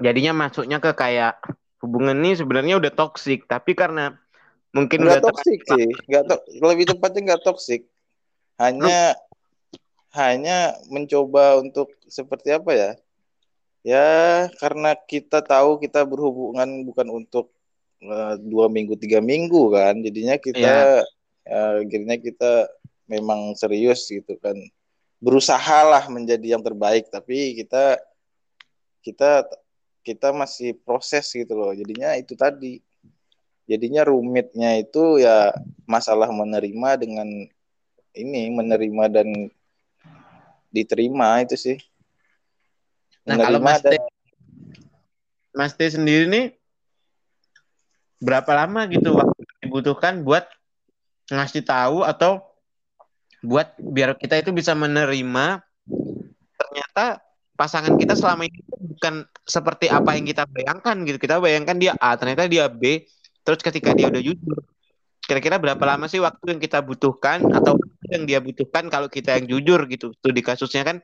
jadinya 0.00 0.32
masuknya 0.32 0.80
ke 0.80 0.88
kayak 0.96 1.36
hubungan 1.82 2.18
ini 2.18 2.34
sebenarnya 2.34 2.78
udah 2.78 2.92
toksik 2.92 3.46
tapi 3.46 3.74
karena 3.74 4.18
mungkin 4.74 5.06
nggak 5.06 5.24
toksik 5.24 5.60
sih. 5.64 5.88
Nggak 6.10 6.24
to 6.28 6.36
lebih 6.60 6.84
tepatnya 6.90 7.34
nggak 7.34 7.44
toksik 7.46 7.88
hanya 8.58 9.14
hanya 10.12 10.74
mencoba 10.90 11.62
untuk 11.62 11.94
seperti 12.10 12.54
apa 12.54 12.70
ya? 12.74 12.90
Ya 13.86 14.08
karena 14.58 14.98
kita 14.98 15.40
tahu 15.40 15.78
kita 15.78 16.02
berhubungan 16.02 16.82
bukan 16.82 17.08
untuk 17.14 17.54
uh, 18.02 18.34
dua 18.42 18.66
minggu 18.66 18.98
tiga 18.98 19.22
minggu 19.22 19.70
kan. 19.70 20.02
Jadinya 20.02 20.36
kita 20.36 21.06
yeah. 21.06 21.78
uh, 21.78 21.86
akhirnya 21.86 22.18
kita 22.18 22.66
memang 23.06 23.54
serius 23.54 24.10
gitu 24.10 24.34
kan. 24.42 24.58
Berusaha 25.22 25.86
lah 25.86 26.04
menjadi 26.10 26.58
yang 26.58 26.62
terbaik 26.62 27.10
tapi 27.10 27.54
kita 27.58 27.98
kita 29.02 29.46
kita 30.08 30.32
masih 30.32 30.72
proses 30.80 31.28
gitu 31.28 31.52
loh. 31.52 31.76
Jadinya 31.76 32.16
itu 32.16 32.32
tadi. 32.32 32.80
Jadinya 33.68 34.00
rumitnya 34.08 34.80
itu 34.80 35.20
ya 35.20 35.52
masalah 35.84 36.32
menerima 36.32 36.96
dengan 36.96 37.28
ini 38.16 38.48
menerima 38.48 39.04
dan 39.12 39.28
diterima 40.72 41.44
itu 41.44 41.60
sih. 41.60 41.76
Nah 43.28 43.36
kalau 43.36 43.60
Mas 43.60 43.84
dan... 43.84 44.00
Mas 45.52 45.76
T 45.76 45.84
sendiri 45.84 46.24
nih 46.32 46.46
berapa 48.24 48.48
lama 48.56 48.88
gitu 48.88 49.12
waktu 49.12 49.40
dibutuhkan 49.60 50.24
buat 50.24 50.48
ngasih 51.28 51.60
tahu 51.68 52.08
atau 52.08 52.40
buat 53.44 53.76
biar 53.76 54.16
kita 54.16 54.40
itu 54.40 54.48
bisa 54.56 54.72
menerima? 54.72 55.60
Ternyata 56.56 57.20
pasangan 57.52 58.00
kita 58.00 58.16
selama 58.16 58.48
ini 58.48 58.64
bukan 58.64 59.28
seperti 59.48 59.88
apa 59.88 60.12
yang 60.14 60.28
kita 60.28 60.44
bayangkan 60.44 60.96
gitu. 61.08 61.16
Kita 61.16 61.40
bayangkan 61.40 61.80
dia 61.80 61.96
A, 61.96 62.14
ternyata 62.20 62.44
dia 62.44 62.68
B. 62.68 63.08
Terus 63.42 63.64
ketika 63.64 63.96
dia 63.96 64.12
udah 64.12 64.20
jujur, 64.20 64.60
kira-kira 65.24 65.56
berapa 65.56 65.80
lama 65.88 66.04
sih 66.04 66.20
waktu 66.20 66.52
yang 66.52 66.60
kita 66.60 66.84
butuhkan 66.84 67.48
atau 67.48 67.80
yang 68.12 68.28
dia 68.28 68.44
butuhkan 68.44 68.92
kalau 68.92 69.08
kita 69.08 69.40
yang 69.40 69.48
jujur 69.48 69.88
gitu. 69.88 70.12
Studi 70.20 70.44
kasusnya 70.44 70.84
kan 70.84 71.00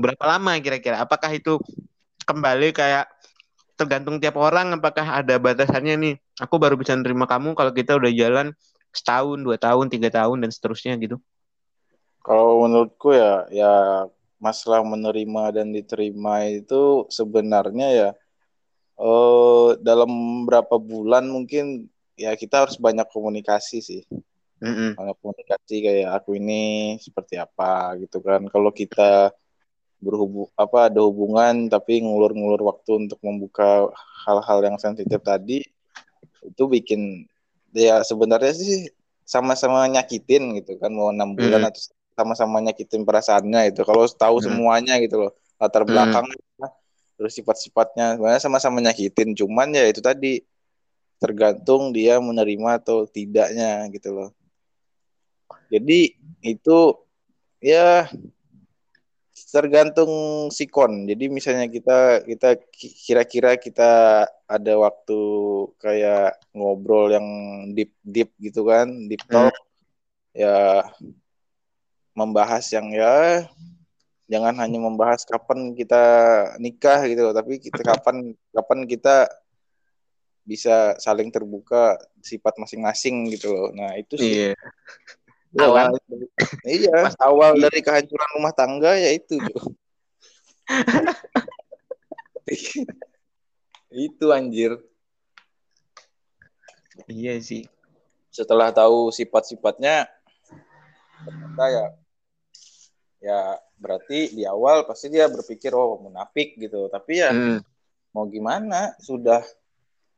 berapa 0.00 0.24
lama 0.24 0.56
kira-kira? 0.64 1.04
Apakah 1.04 1.28
itu 1.36 1.60
kembali 2.24 2.72
kayak 2.72 3.04
tergantung 3.74 4.22
tiap 4.22 4.38
orang 4.38 4.70
apakah 4.78 5.02
ada 5.02 5.34
batasannya 5.36 5.94
nih 5.98 6.14
aku 6.38 6.62
baru 6.62 6.78
bisa 6.78 6.94
nerima 6.94 7.26
kamu 7.26 7.58
kalau 7.58 7.74
kita 7.74 7.98
udah 7.98 8.10
jalan 8.14 8.46
setahun 8.94 9.42
dua 9.42 9.58
tahun 9.58 9.90
tiga 9.90 10.14
tahun 10.14 10.46
dan 10.46 10.50
seterusnya 10.54 10.94
gitu 11.02 11.18
kalau 12.22 12.64
menurutku 12.64 13.10
ya 13.12 13.50
ya 13.50 13.72
masalah 14.44 14.84
menerima 14.84 15.56
dan 15.56 15.72
diterima 15.72 16.44
itu 16.44 17.08
sebenarnya 17.08 17.88
ya 17.88 18.10
eh 18.94 19.68
dalam 19.80 20.44
berapa 20.44 20.76
bulan 20.76 21.24
mungkin 21.26 21.88
ya 22.14 22.36
kita 22.36 22.68
harus 22.68 22.76
banyak 22.76 23.08
komunikasi 23.10 23.78
sih. 23.80 24.02
Mm-hmm. 24.62 24.90
Banyak 25.00 25.16
komunikasi 25.18 25.74
kayak 25.82 26.10
aku 26.22 26.38
ini 26.38 26.94
seperti 27.02 27.40
apa 27.40 27.98
gitu 27.98 28.22
kan. 28.22 28.46
Kalau 28.46 28.70
kita 28.70 29.34
berhubung 30.04 30.52
apa 30.54 30.92
ada 30.92 31.00
hubungan 31.00 31.72
tapi 31.72 32.04
ngulur-ngulur 32.04 32.60
waktu 32.60 33.08
untuk 33.08 33.18
membuka 33.24 33.88
hal-hal 34.28 34.60
yang 34.60 34.76
sensitif 34.76 35.16
tadi 35.24 35.64
itu 36.44 36.62
bikin 36.68 37.24
ya 37.72 38.04
sebenarnya 38.04 38.52
sih 38.52 38.92
sama-sama 39.24 39.88
nyakitin 39.88 40.60
gitu 40.60 40.76
kan 40.76 40.92
mau 40.92 41.08
enam 41.08 41.32
bulan 41.32 41.64
mm. 41.64 41.68
atau 41.72 41.82
sama-sama 42.14 42.62
nyakitin 42.62 43.02
perasaannya 43.02 43.74
itu 43.74 43.82
kalau 43.82 44.06
tahu 44.06 44.38
hmm. 44.38 44.44
semuanya 44.46 44.94
gitu 45.02 45.28
loh 45.28 45.32
latar 45.58 45.82
hmm. 45.82 45.90
belakangnya 45.90 46.38
hmm. 46.38 46.72
terus 47.18 47.32
sifat-sifatnya 47.38 48.18
sebenarnya 48.18 48.42
sama-sama 48.42 48.78
nyakitin 48.82 49.34
cuman 49.34 49.74
ya 49.74 49.84
itu 49.90 49.98
tadi 50.02 50.42
tergantung 51.18 51.94
dia 51.94 52.18
menerima 52.18 52.82
atau 52.82 53.06
tidaknya 53.06 53.86
gitu 53.90 54.14
loh 54.14 54.30
jadi 55.70 56.14
itu 56.42 56.78
ya 57.58 58.06
tergantung 59.50 60.46
sikon 60.50 61.06
jadi 61.06 61.30
misalnya 61.30 61.66
kita 61.66 62.22
kita 62.26 62.48
kira-kira 62.78 63.58
kita 63.58 63.90
ada 64.46 64.74
waktu 64.78 65.20
kayak 65.78 66.38
ngobrol 66.54 67.10
yang 67.10 67.26
deep 67.74 67.94
deep 68.02 68.30
gitu 68.38 68.66
kan 68.66 68.86
deep 69.10 69.22
talk 69.26 69.50
hmm. 69.50 70.38
ya 70.38 70.86
membahas 72.14 72.64
yang 72.70 72.94
ya 72.94 73.44
jangan 74.24 74.56
hanya 74.56 74.80
membahas 74.80 75.26
kapan 75.28 75.76
kita 75.76 76.02
nikah 76.56 77.04
gitu 77.04 77.28
loh, 77.28 77.34
tapi 77.36 77.60
kita 77.60 77.84
kapan 77.84 78.32
kapan 78.54 78.80
kita 78.88 79.28
bisa 80.44 80.96
saling 81.00 81.32
terbuka 81.32 81.96
sifat 82.20 82.56
masing-masing 82.60 83.32
gitu 83.32 83.52
loh. 83.52 83.68
Nah, 83.72 83.96
itu 83.96 84.16
sih. 84.16 84.52
Iya. 84.52 84.54
Ya, 85.54 85.70
awal 85.70 85.94
iya, 86.66 87.06
Mas, 87.06 87.14
awal 87.22 87.54
iya. 87.54 87.70
dari 87.70 87.78
kehancuran 87.78 88.30
rumah 88.34 88.50
tangga 88.50 88.98
ya 88.98 89.14
itu. 89.14 89.38
itu 93.94 94.26
anjir. 94.34 94.82
Iya 97.06 97.38
sih. 97.38 97.70
Setelah 98.34 98.74
tahu 98.74 99.14
sifat-sifatnya 99.14 100.10
ternyata 101.24 101.64
ya 101.70 101.86
ya 103.24 103.56
berarti 103.74 104.36
di 104.36 104.44
awal 104.44 104.84
pasti 104.84 105.08
dia 105.08 105.24
berpikir 105.26 105.72
oh 105.72 105.96
munafik 105.98 106.60
gitu. 106.60 106.92
Tapi 106.92 107.12
ya 107.16 107.32
Hmm. 107.32 107.64
mau 108.12 108.28
gimana? 108.28 108.92
Sudah 109.00 109.40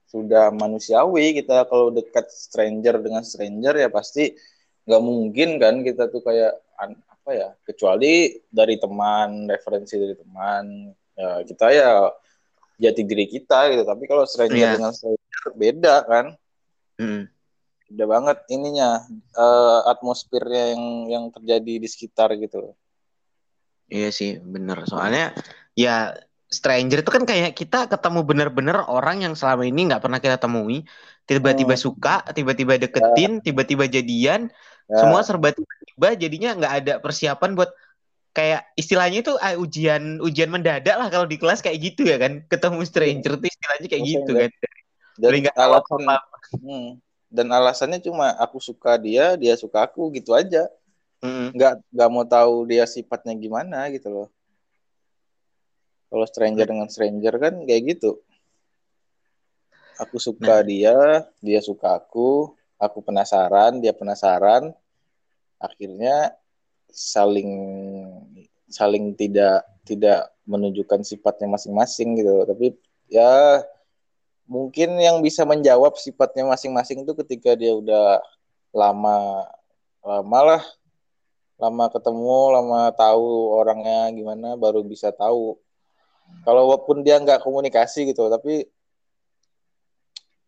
sudah 0.06 0.50
manusiawi 0.50 1.38
kita. 1.38 1.66
Kalau 1.66 1.90
dekat 1.90 2.26
stranger 2.28 2.98
dengan 2.98 3.22
stranger 3.22 3.74
ya 3.76 3.86
pasti 3.88 4.34
nggak 4.82 5.02
mungkin 5.02 5.48
kan 5.58 5.82
kita 5.82 6.10
tuh 6.10 6.20
kayak 6.20 6.58
apa 7.06 7.30
ya 7.30 7.48
kecuali 7.62 8.42
dari 8.46 8.74
teman 8.76 9.46
referensi 9.46 9.94
dari 9.94 10.14
teman. 10.14 10.90
Ya 11.14 11.42
kita 11.42 11.66
ya 11.70 11.90
jati 12.76 13.02
diri 13.02 13.26
kita 13.26 13.70
gitu. 13.70 13.82
Tapi 13.82 14.04
kalau 14.04 14.26
stranger 14.26 14.58
Iya. 14.58 14.74
dengan 14.74 14.90
stranger 14.90 15.46
beda 15.54 15.96
kan? 16.04 16.26
Hmm. 16.96 17.28
beda 17.86 18.02
banget 18.02 18.38
ininya 18.50 18.98
eh, 19.32 19.80
atmosfernya 19.86 20.74
yang 20.74 20.84
yang 21.06 21.24
terjadi 21.30 21.78
di 21.78 21.86
sekitar 21.86 22.34
gitu 22.34 22.74
Iya 23.94 24.08
sih, 24.18 24.30
bener. 24.54 24.76
Soalnya 24.90 25.22
ya 25.82 25.90
stranger 26.58 26.98
itu 27.02 27.10
kan 27.16 27.24
kayak 27.30 27.50
kita 27.60 27.76
ketemu 27.92 28.20
bener-bener 28.28 28.76
orang 28.86 29.16
yang 29.24 29.34
selama 29.38 29.62
ini 29.70 29.80
nggak 29.90 30.02
pernah 30.04 30.18
kita 30.24 30.36
temui, 30.42 30.82
tiba-tiba 31.28 31.74
Hmm. 31.74 31.84
suka, 31.86 32.10
tiba-tiba 32.36 32.74
deketin, 32.82 33.30
tiba-tiba 33.46 33.84
jadian, 33.96 34.40
Ya, 34.86 34.94
semua 35.02 35.20
serba 35.26 35.50
tiba-tiba, 35.50 36.08
jadinya 36.22 36.48
nggak 36.58 36.72
ada 36.78 36.92
persiapan 37.02 37.50
buat 37.58 37.70
kayak 38.36 38.60
istilahnya 38.78 39.18
itu 39.24 39.32
ah, 39.40 39.54
ujian 39.58 40.02
ujian 40.22 40.50
mendadak 40.54 40.94
lah 41.00 41.08
kalau 41.10 41.26
di 41.26 41.36
kelas 41.40 41.60
kayak 41.64 41.78
gitu 41.82 42.06
ya 42.06 42.16
kan, 42.22 42.32
ketemu 42.52 42.78
stranger 42.86 43.32
tuh 43.42 43.48
istilahnya 43.50 43.86
kayak 43.90 44.04
gitu 44.06 44.30
kan. 44.40 44.50
dan 45.22 45.22
Dari 45.24 45.36
nggak 45.42 45.56
alasan 45.58 46.02
apa-apa. 46.02 46.36
hmm, 46.62 46.86
dan 47.32 47.46
alasannya 47.50 47.98
cuma 48.06 48.36
aku 48.38 48.58
suka 48.62 48.94
dia 49.00 49.34
dia 49.40 49.54
suka 49.58 49.82
aku 49.86 50.12
gitu 50.14 50.30
aja 50.36 50.68
Mm. 51.24 51.56
nggak 51.56 51.74
nggak 51.90 52.10
mau 52.12 52.28
tahu 52.28 52.68
dia 52.68 52.84
sifatnya 52.84 53.32
gimana 53.36 53.88
gitu 53.88 54.12
loh. 54.12 54.28
Kalau 56.12 56.26
stranger 56.28 56.66
dengan 56.68 56.88
stranger 56.92 57.34
kan 57.40 57.54
kayak 57.64 57.96
gitu. 57.96 58.20
Aku 59.96 60.20
suka 60.20 60.60
dia 60.60 61.24
dia 61.40 61.60
suka 61.64 61.96
aku 61.96 62.52
aku 62.76 62.98
penasaran 63.00 63.80
dia 63.80 63.96
penasaran. 63.96 64.76
Akhirnya 65.56 66.36
saling 66.92 67.50
saling 68.68 69.16
tidak 69.16 69.64
tidak 69.86 70.30
menunjukkan 70.46 71.02
sifatnya 71.06 71.46
masing-masing 71.50 72.18
gitu 72.18 72.42
tapi 72.46 72.74
ya 73.06 73.62
mungkin 74.46 74.94
yang 74.98 75.22
bisa 75.22 75.42
menjawab 75.42 75.98
sifatnya 75.98 76.46
masing-masing 76.46 77.02
itu 77.02 77.12
ketika 77.22 77.54
dia 77.58 77.74
udah 77.74 78.22
lama 78.70 79.46
lama 80.02 80.40
lah 80.42 80.62
lama 81.56 81.84
ketemu 81.88 82.36
lama 82.52 82.80
tahu 82.92 83.56
orangnya 83.56 84.12
gimana 84.12 84.54
baru 84.60 84.84
bisa 84.84 85.08
tahu 85.08 85.56
kalau 86.44 86.68
walaupun 86.68 87.00
dia 87.00 87.16
nggak 87.16 87.40
komunikasi 87.40 88.12
gitu 88.12 88.28
tapi 88.28 88.68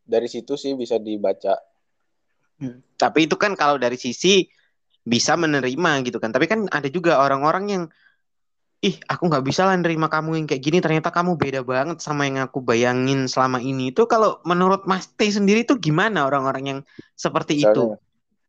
dari 0.09 0.29
situ 0.29 0.57
sih 0.57 0.77
bisa 0.77 1.01
dibaca 1.01 1.57
Hmm. 2.59 2.83
Tapi 2.99 3.31
itu 3.31 3.39
kan 3.39 3.55
kalau 3.55 3.79
dari 3.79 3.95
sisi 3.95 4.47
bisa 5.07 5.39
menerima 5.39 5.91
gitu 6.05 6.19
kan. 6.19 6.35
Tapi 6.35 6.51
kan 6.51 6.67
ada 6.69 6.91
juga 6.91 7.23
orang-orang 7.23 7.65
yang 7.71 7.85
ih 8.79 8.95
aku 9.11 9.27
nggak 9.27 9.43
bisa 9.47 9.67
lah 9.67 9.75
nerima 9.79 10.11
kamu 10.11 10.43
yang 10.43 10.47
kayak 10.51 10.63
gini. 10.63 10.79
Ternyata 10.83 11.15
kamu 11.15 11.39
beda 11.39 11.63
banget 11.63 12.03
sama 12.03 12.27
yang 12.27 12.43
aku 12.43 12.61
bayangin 12.61 13.31
selama 13.31 13.63
ini. 13.63 13.95
Itu 13.95 14.11
kalau 14.11 14.43
menurut 14.43 14.85
Mas 14.91 15.07
T 15.15 15.31
sendiri 15.31 15.63
itu 15.63 15.79
gimana 15.79 16.27
orang-orang 16.27 16.65
yang 16.67 16.81
seperti 17.15 17.63
itu? 17.63 17.95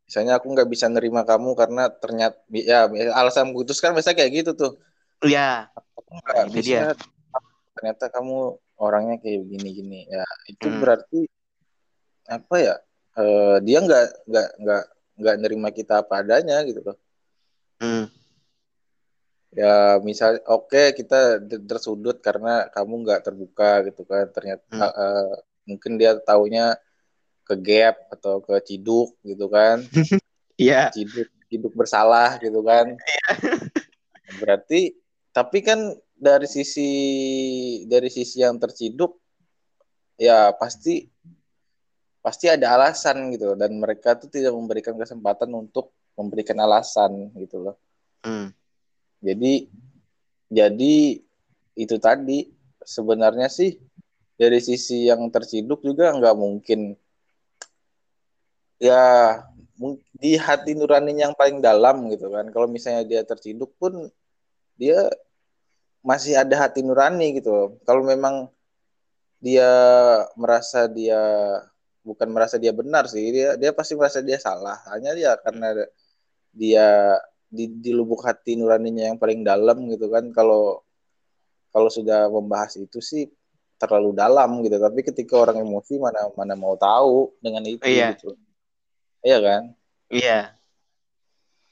Misalnya 0.09 0.41
aku 0.41 0.49
nggak 0.49 0.65
bisa 0.73 0.89
nerima 0.89 1.21
kamu 1.21 1.53
karena 1.53 1.85
ternyata 1.93 2.41
ya 2.49 2.89
alasan 3.13 3.53
memutuskan 3.53 3.93
biasanya 3.93 4.17
kayak 4.17 4.33
gitu 4.41 4.51
tuh 4.57 4.73
Ya, 5.21 5.69
nggak 6.09 6.49
bisa 6.49 6.97
ternyata 7.77 8.09
kamu 8.09 8.57
orangnya 8.81 9.21
kayak 9.21 9.45
gini-gini 9.45 10.09
ya 10.09 10.25
itu 10.49 10.65
Hmm. 10.65 10.81
berarti 10.81 11.19
apa 12.25 12.55
ya 12.57 12.75
eh, 13.21 13.57
dia 13.61 13.77
nggak 13.85 14.05
nggak 14.25 14.49
nggak 14.65 14.83
nggak 15.19 15.35
nerima 15.45 15.69
kita 15.69 16.01
apa 16.01 16.25
adanya 16.25 16.57
gitu 16.65 16.81
loh 16.81 16.97
Hmm. 17.79 18.09
ya 19.53 19.97
misal 20.01 20.41
oke 20.45 20.93
kita 20.93 21.37
d- 21.41 21.63
tersudut 21.69 22.17
karena 22.21 22.65
kamu 22.73 22.93
nggak 23.05 23.21
terbuka 23.25 23.85
gitu 23.85 24.03
kan 24.09 24.25
ternyata 24.33 24.73
Hmm. 24.73 24.89
eh, 25.05 25.33
mungkin 25.69 26.01
dia 26.01 26.17
taunya 26.17 26.73
ke 27.49 27.55
gap 27.57 27.97
atau 28.13 28.37
ke 28.45 28.53
ciduk 28.61 29.17
gitu 29.25 29.49
kan. 29.49 29.81
Iya. 30.59 30.91
ciduk 30.91 31.31
ciduk 31.47 31.71
bersalah 31.71 32.35
gitu 32.43 32.59
kan. 32.67 32.99
Berarti 34.43 34.91
tapi 35.31 35.63
kan 35.63 35.95
dari 36.19 36.51
sisi 36.51 36.91
dari 37.87 38.11
sisi 38.11 38.43
yang 38.43 38.59
terciduk 38.59 39.15
ya 40.19 40.51
pasti 40.51 41.07
pasti 42.19 42.51
ada 42.51 42.75
alasan 42.75 43.31
gitu 43.31 43.55
dan 43.55 43.71
mereka 43.79 44.19
tuh 44.19 44.27
tidak 44.27 44.51
memberikan 44.51 44.99
kesempatan 44.99 45.47
untuk 45.55 45.95
memberikan 46.19 46.59
alasan 46.59 47.31
gitu 47.39 47.63
loh. 47.63 47.79
Hmm. 48.19 48.51
jadi 49.23 49.71
jadi 50.51 50.95
itu 51.79 51.95
tadi 52.03 52.51
sebenarnya 52.83 53.47
sih 53.47 53.79
dari 54.35 54.59
sisi 54.59 55.07
yang 55.07 55.23
terciduk 55.31 55.79
juga 55.79 56.11
nggak 56.11 56.35
mungkin 56.35 56.99
ya 58.79 59.03
di 60.15 60.39
hati 60.39 60.75
nurani 60.75 61.15
yang 61.19 61.35
paling 61.35 61.59
dalam 61.59 62.07
gitu 62.11 62.31
kan. 62.31 62.47
Kalau 62.49 62.67
misalnya 62.67 63.03
dia 63.05 63.21
terciduk 63.27 63.75
pun 63.75 64.07
dia 64.79 65.07
masih 66.03 66.39
ada 66.39 66.55
hati 66.67 66.81
nurani 66.81 67.39
gitu. 67.39 67.79
Kalau 67.83 68.01
memang 68.07 68.47
dia 69.39 69.67
merasa 70.35 70.87
dia 70.87 71.19
bukan 72.03 72.31
merasa 72.31 72.55
dia 72.55 72.71
benar 72.75 73.07
sih 73.07 73.23
dia 73.31 73.55
dia 73.59 73.71
pasti 73.75 73.95
merasa 73.99 74.23
dia 74.23 74.39
salah. 74.39 74.79
Hanya 74.91 75.11
dia 75.15 75.35
karena 75.39 75.75
dia 76.55 77.19
di, 77.51 77.67
di 77.67 77.91
lubuk 77.91 78.23
hati 78.23 78.55
nuraninya 78.55 79.11
yang 79.11 79.19
paling 79.19 79.43
dalam 79.43 79.87
gitu 79.91 80.07
kan. 80.07 80.31
Kalau 80.31 80.83
kalau 81.69 81.91
sudah 81.91 82.27
membahas 82.31 82.75
itu 82.79 82.99
sih 83.03 83.27
terlalu 83.79 84.11
dalam 84.15 84.59
gitu. 84.63 84.75
Tapi 84.75 85.03
ketika 85.07 85.39
orang 85.39 85.63
emosi 85.63 85.99
mana 85.99 86.31
mana 86.35 86.55
mau 86.55 86.75
tahu 86.75 87.35
dengan 87.39 87.63
itu 87.63 87.83
Iya. 87.87 88.15
gitu 88.15 88.35
iya 89.23 89.37
kan? 89.39 89.63
Iya. 90.09 90.39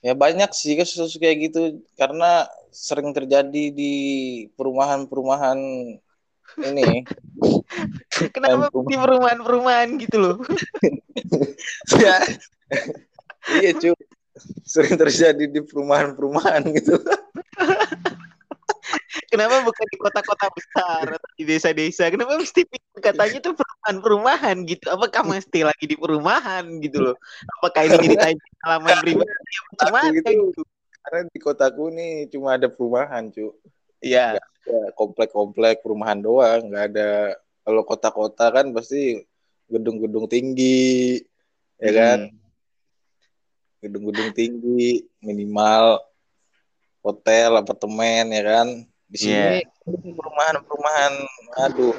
ya 0.06 0.14
banyak 0.14 0.54
sih 0.54 0.78
kasus 0.78 1.18
kayak 1.18 1.50
gitu 1.50 1.82
karena 1.98 2.46
sering 2.70 3.12
terjadi 3.12 3.74
di 3.74 3.94
perumahan-perumahan 4.54 5.58
ini. 6.64 7.04
Kenapa 8.36 8.70
Dan- 8.70 8.88
di 8.88 8.96
perumahan-perumahan 8.96 9.90
gitu 10.00 10.18
loh? 10.22 10.36
ya. 12.04 12.24
Iya 13.58 13.72
cu. 13.74 13.92
Sering 14.64 14.96
terjadi 15.02 15.50
di 15.50 15.60
perumahan-perumahan 15.66 16.62
gitu 16.78 17.02
Kenapa 19.28 19.60
bukan 19.60 19.86
di 19.92 19.98
kota-kota 20.00 20.48
besar 20.56 21.04
atau 21.20 21.30
di 21.36 21.44
desa-desa? 21.44 22.08
Kenapa 22.08 22.40
mesti 22.40 22.64
katanya 23.04 23.44
itu 23.44 23.52
perumahan-perumahan 23.52 24.56
gitu? 24.64 24.88
Apakah 24.88 25.28
mesti 25.28 25.68
lagi 25.68 25.84
di 25.84 26.00
perumahan 26.00 26.64
gitu 26.80 27.12
loh? 27.12 27.16
Apakah 27.60 27.92
ini 27.92 27.96
nyeritain 28.08 28.40
pengalaman 28.64 28.96
pribadi? 29.04 29.28
aku 29.68 29.84
Gimana 29.84 30.10
gitu 30.16 30.32
gitu? 30.56 30.62
karena 31.08 31.22
di 31.32 31.40
kotaku 31.40 31.84
nih 31.88 32.28
cuma 32.28 32.60
ada 32.60 32.68
perumahan 32.68 33.32
cu 33.32 33.56
Iya. 34.04 34.36
ya, 34.38 34.80
komplek-komplek 35.00 35.80
perumahan 35.80 36.20
doang 36.20 36.68
nggak 36.68 36.86
ada 36.92 37.40
kalau 37.64 37.82
kota-kota 37.88 38.52
kan 38.52 38.76
pasti 38.76 39.24
gedung-gedung 39.72 40.28
tinggi 40.28 41.24
ya 41.80 41.92
kan 41.96 42.20
Hmm. 42.28 42.36
gedung-gedung 43.80 44.36
tinggi 44.36 45.08
minimal 45.24 46.04
hotel 47.00 47.56
apartemen 47.56 48.28
ya 48.36 48.44
kan 48.44 48.68
di 49.08 49.18
sini 49.18 49.64
perumahan-perumahan 49.88 51.14
aduh 51.64 51.96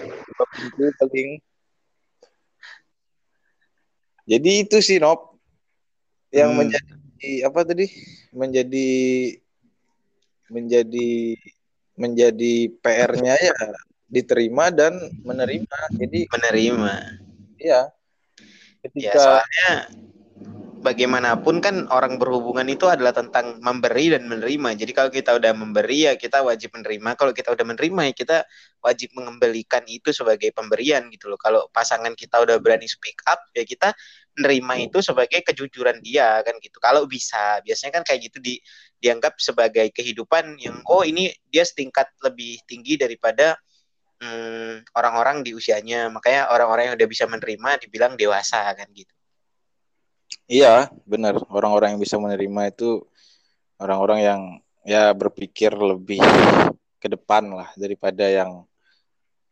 pintu 0.57 0.85
paling. 1.01 1.40
Jadi 4.29 4.51
itu 4.68 4.77
sih 4.85 5.01
Nop 5.01 5.40
yang 6.29 6.53
Hmm. 6.53 6.61
menjadi 6.68 7.49
apa 7.49 7.61
tadi? 7.64 7.88
Menjadi 8.37 8.88
menjadi 10.53 11.11
menjadi 11.97 12.55
PR-nya 12.85 13.35
ya 13.40 13.57
diterima 14.09 14.68
dan 14.68 14.97
menerima. 15.25 15.79
Jadi 15.97 16.29
Menerima. 16.29 16.92
ya 17.57 17.88
Ya 17.88 17.88
ketika 18.85 19.18
soalnya 19.18 19.71
bagaimanapun 20.88 21.61
kan 21.61 21.85
orang 21.92 22.16
berhubungan 22.16 22.64
itu 22.64 22.88
adalah 22.88 23.12
tentang 23.12 23.61
memberi 23.61 24.09
dan 24.09 24.24
menerima. 24.24 24.72
Jadi 24.72 24.92
kalau 24.96 25.12
kita 25.12 25.37
udah 25.37 25.53
memberi 25.53 26.09
ya 26.09 26.16
kita 26.16 26.40
wajib 26.40 26.72
menerima. 26.72 27.12
Kalau 27.12 27.37
kita 27.37 27.53
udah 27.53 27.66
menerima 27.68 28.01
ya 28.09 28.14
kita 28.16 28.37
wajib 28.81 29.12
mengembalikan 29.12 29.85
itu 29.85 30.16
sebagai 30.16 30.48
pemberian 30.57 31.12
gitu 31.12 31.29
loh. 31.29 31.37
Kalau 31.37 31.68
pasangan 31.68 32.16
kita 32.16 32.40
udah 32.40 32.57
berani 32.57 32.88
speak 32.88 33.20
up 33.29 33.44
ya 33.53 33.68
kita 33.68 33.92
menerima 34.40 34.88
itu 34.88 34.98
sebagai 35.05 35.44
kejujuran 35.44 36.01
dia 36.01 36.40
kan 36.40 36.57
gitu. 36.57 36.81
Kalau 36.81 37.05
bisa, 37.05 37.61
biasanya 37.61 38.01
kan 38.01 38.05
kayak 38.09 38.33
gitu 38.33 38.40
di 38.40 38.57
dianggap 38.96 39.37
sebagai 39.37 39.92
kehidupan 39.92 40.57
yang 40.57 40.81
oh 40.88 41.05
ini 41.05 41.29
dia 41.53 41.68
setingkat 41.68 42.09
lebih 42.24 42.64
tinggi 42.64 42.96
daripada 42.96 43.61
orang 44.18 44.24
hmm, 44.24 44.74
orang-orang 44.96 45.37
di 45.44 45.53
usianya. 45.53 46.09
Makanya 46.09 46.48
orang-orang 46.48 46.92
yang 46.92 46.96
udah 46.96 47.09
bisa 47.12 47.29
menerima 47.29 47.70
dibilang 47.85 48.16
dewasa 48.16 48.64
kan 48.72 48.88
gitu. 48.96 49.17
Iya, 50.48 50.88
benar. 51.04 51.37
Orang-orang 51.52 51.94
yang 51.94 52.00
bisa 52.00 52.16
menerima 52.16 52.72
itu 52.72 53.04
orang-orang 53.76 54.18
yang 54.24 54.40
ya 54.88 55.12
berpikir 55.12 55.76
lebih 55.76 56.24
ke 56.96 57.06
depan 57.06 57.44
lah 57.52 57.68
daripada 57.76 58.24
yang 58.24 58.64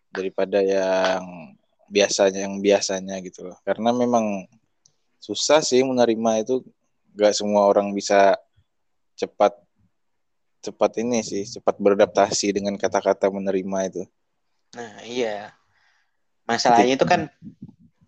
daripada 0.08 0.64
yang 0.64 1.52
biasanya 1.92 2.48
yang 2.48 2.56
biasanya 2.64 3.20
gitu 3.20 3.44
loh. 3.52 3.60
Karena 3.60 3.92
memang 3.92 4.48
susah 5.20 5.60
sih 5.60 5.84
menerima 5.84 6.42
itu 6.42 6.64
gak 7.12 7.36
semua 7.36 7.68
orang 7.68 7.92
bisa 7.92 8.40
cepat 9.16 9.52
cepat 10.64 10.92
ini 10.98 11.22
sih 11.22 11.46
cepat 11.46 11.78
beradaptasi 11.78 12.56
dengan 12.56 12.74
kata-kata 12.80 13.28
menerima 13.28 13.78
itu. 13.92 14.02
Nah 14.72 15.04
iya 15.04 15.52
masalahnya 16.48 16.96
itu 16.96 17.06
kan 17.06 17.28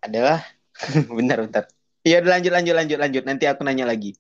adalah 0.01 0.40
bentar 1.16 1.38
bentar. 1.44 1.64
Iya 2.09 2.25
lanjut 2.25 2.53
lanjut 2.57 2.73
lanjut 2.73 2.99
lanjut 3.05 3.23
nanti 3.29 3.44
aku 3.44 3.61
nanya 3.68 3.85
lagi. 3.85 4.16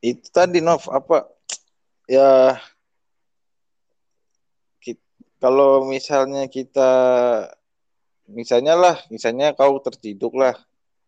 Itu 0.00 0.32
tadi 0.32 0.64
Nov 0.64 0.88
apa 0.88 1.28
ya 2.08 2.56
kalau 5.38 5.84
misalnya 5.84 6.48
kita 6.48 6.90
misalnya 8.32 8.74
lah 8.80 8.96
misalnya 9.12 9.52
kau 9.52 9.76
terciduk 9.84 10.32
lah 10.40 10.56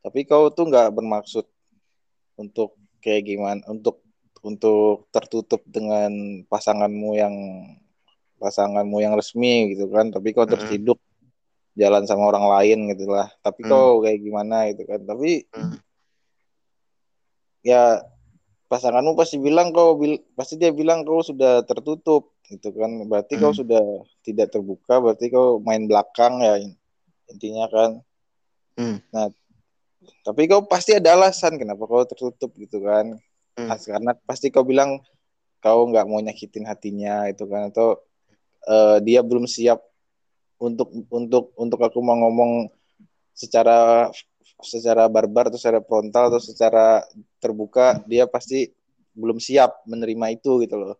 tapi 0.04 0.28
kau 0.28 0.52
tuh 0.52 0.68
nggak 0.68 0.92
bermaksud 0.92 1.48
untuk 2.36 2.76
kayak 3.00 3.24
gimana 3.24 3.64
untuk 3.64 4.04
untuk 4.44 5.08
tertutup 5.08 5.64
dengan 5.64 6.44
pasanganmu 6.48 7.10
yang 7.16 7.34
pasanganmu 8.40 8.96
yang 9.00 9.16
resmi 9.16 9.72
gitu 9.72 9.88
kan 9.88 10.12
tapi 10.12 10.36
kau 10.36 10.44
terciduk. 10.44 11.00
Jalan 11.78 12.04
sama 12.06 12.30
orang 12.30 12.46
lain 12.50 12.78
gitu 12.94 13.10
lah 13.10 13.30
tapi 13.40 13.66
mm. 13.66 13.70
kau 13.70 14.02
kayak 14.02 14.20
gimana 14.20 14.56
gitu 14.74 14.82
kan 14.86 15.00
tapi 15.06 15.46
mm. 15.50 15.76
ya 17.66 18.02
pasanganmu 18.70 19.18
pasti 19.18 19.38
bilang 19.38 19.74
kau 19.74 19.98
bil 19.98 20.18
pasti 20.34 20.58
dia 20.58 20.70
bilang 20.70 21.02
kau 21.02 21.22
sudah 21.22 21.62
tertutup 21.66 22.34
gitu 22.50 22.74
kan 22.74 22.90
berarti 23.06 23.38
mm. 23.38 23.40
kau 23.42 23.54
sudah 23.54 23.82
tidak 24.26 24.50
terbuka 24.50 24.98
berarti 24.98 25.30
kau 25.30 25.62
main 25.62 25.86
belakang 25.86 26.42
ya 26.42 26.58
intinya 27.30 27.66
kan 27.70 27.90
hmm. 28.76 28.98
nah 29.14 29.30
tapi 30.26 30.50
kau 30.50 30.66
pasti 30.66 30.98
ada 30.98 31.14
alasan 31.14 31.56
kenapa 31.56 31.86
kau 31.86 32.02
tertutup 32.04 32.50
gitu 32.58 32.82
kan 32.82 33.16
hmm. 33.56 33.70
karena 33.70 34.12
pasti 34.26 34.50
kau 34.50 34.66
bilang 34.66 35.00
kau 35.62 35.86
nggak 35.88 36.06
mau 36.08 36.20
nyakitin 36.20 36.66
hatinya 36.66 37.28
itu 37.30 37.44
kan 37.46 37.70
atau 37.70 38.00
uh, 38.66 38.98
dia 39.00 39.20
belum 39.20 39.46
siap 39.46 39.80
untuk 40.60 40.92
untuk 41.08 41.56
untuk 41.56 41.80
aku 41.80 41.98
mau 42.04 42.20
ngomong 42.20 42.68
secara 43.32 44.08
secara 44.60 45.08
barbar 45.08 45.48
atau 45.48 45.56
secara 45.56 45.80
frontal 45.80 46.28
atau 46.28 46.40
secara 46.40 47.00
terbuka 47.40 48.04
dia 48.04 48.28
pasti 48.28 48.68
belum 49.16 49.40
siap 49.40 49.80
menerima 49.88 50.36
itu 50.36 50.60
gitu 50.60 50.76
loh. 50.76 50.96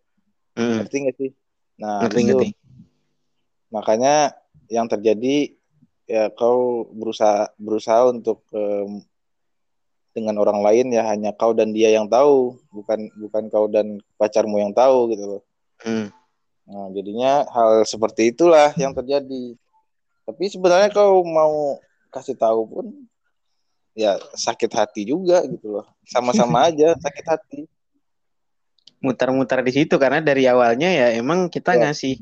Hmm. 0.57 0.81
ngerti 0.81 0.95
nggak 1.05 1.15
sih? 1.15 1.31
Nah 1.77 2.01
ngerti, 2.09 2.21
itu, 2.25 2.45
makanya 3.71 4.33
yang 4.67 4.89
terjadi 4.89 5.53
ya 6.09 6.27
kau 6.33 6.89
berusaha 6.91 7.53
berusaha 7.55 8.09
untuk 8.09 8.43
um, 8.51 8.99
dengan 10.11 10.35
orang 10.43 10.59
lain 10.59 10.91
ya 10.91 11.07
hanya 11.07 11.31
kau 11.31 11.55
dan 11.55 11.71
dia 11.71 11.93
yang 11.95 12.11
tahu 12.11 12.59
bukan 12.73 13.07
bukan 13.15 13.47
kau 13.47 13.71
dan 13.71 14.01
pacarmu 14.19 14.59
yang 14.59 14.75
tahu 14.75 15.13
gitu 15.13 15.23
loh. 15.37 15.41
Hmm. 15.85 16.11
Nah 16.67 16.87
jadinya 16.93 17.45
hal 17.49 17.83
seperti 17.83 18.31
itulah 18.31 18.71
yang 18.77 18.93
terjadi 18.93 19.57
tapi 20.23 20.43
sebenarnya 20.47 20.93
kau 20.93 21.25
mau 21.25 21.81
kasih 22.13 22.37
tahu 22.37 22.61
pun 22.69 22.85
ya 23.97 24.15
sakit 24.37 24.71
hati 24.71 25.01
juga 25.09 25.43
gitu 25.47 25.79
loh 25.79 25.85
sama-sama 26.07 26.63
aja 26.71 26.95
sakit 26.95 27.25
hati 27.27 27.61
mutar-mutar 29.01 29.65
di 29.65 29.73
situ 29.73 29.97
karena 29.97 30.21
dari 30.21 30.45
awalnya 30.45 30.87
ya 30.87 31.07
emang 31.17 31.49
kita 31.49 31.73
ya. 31.73 31.89
ngasih 31.89 32.21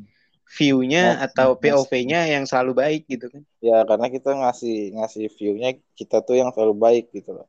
view-nya 0.50 1.14
nah, 1.14 1.30
atau 1.30 1.54
POV-nya 1.54 2.26
yang 2.26 2.50
selalu 2.50 2.74
baik 2.74 3.04
gitu 3.06 3.30
kan. 3.30 3.46
Ya, 3.62 3.86
karena 3.86 4.10
kita 4.10 4.34
ngasih 4.34 4.98
ngasih 4.98 5.26
view-nya 5.38 5.78
kita 5.94 6.26
tuh 6.26 6.42
yang 6.42 6.50
selalu 6.50 6.74
baik 6.74 7.06
gitu 7.14 7.38
loh. 7.38 7.46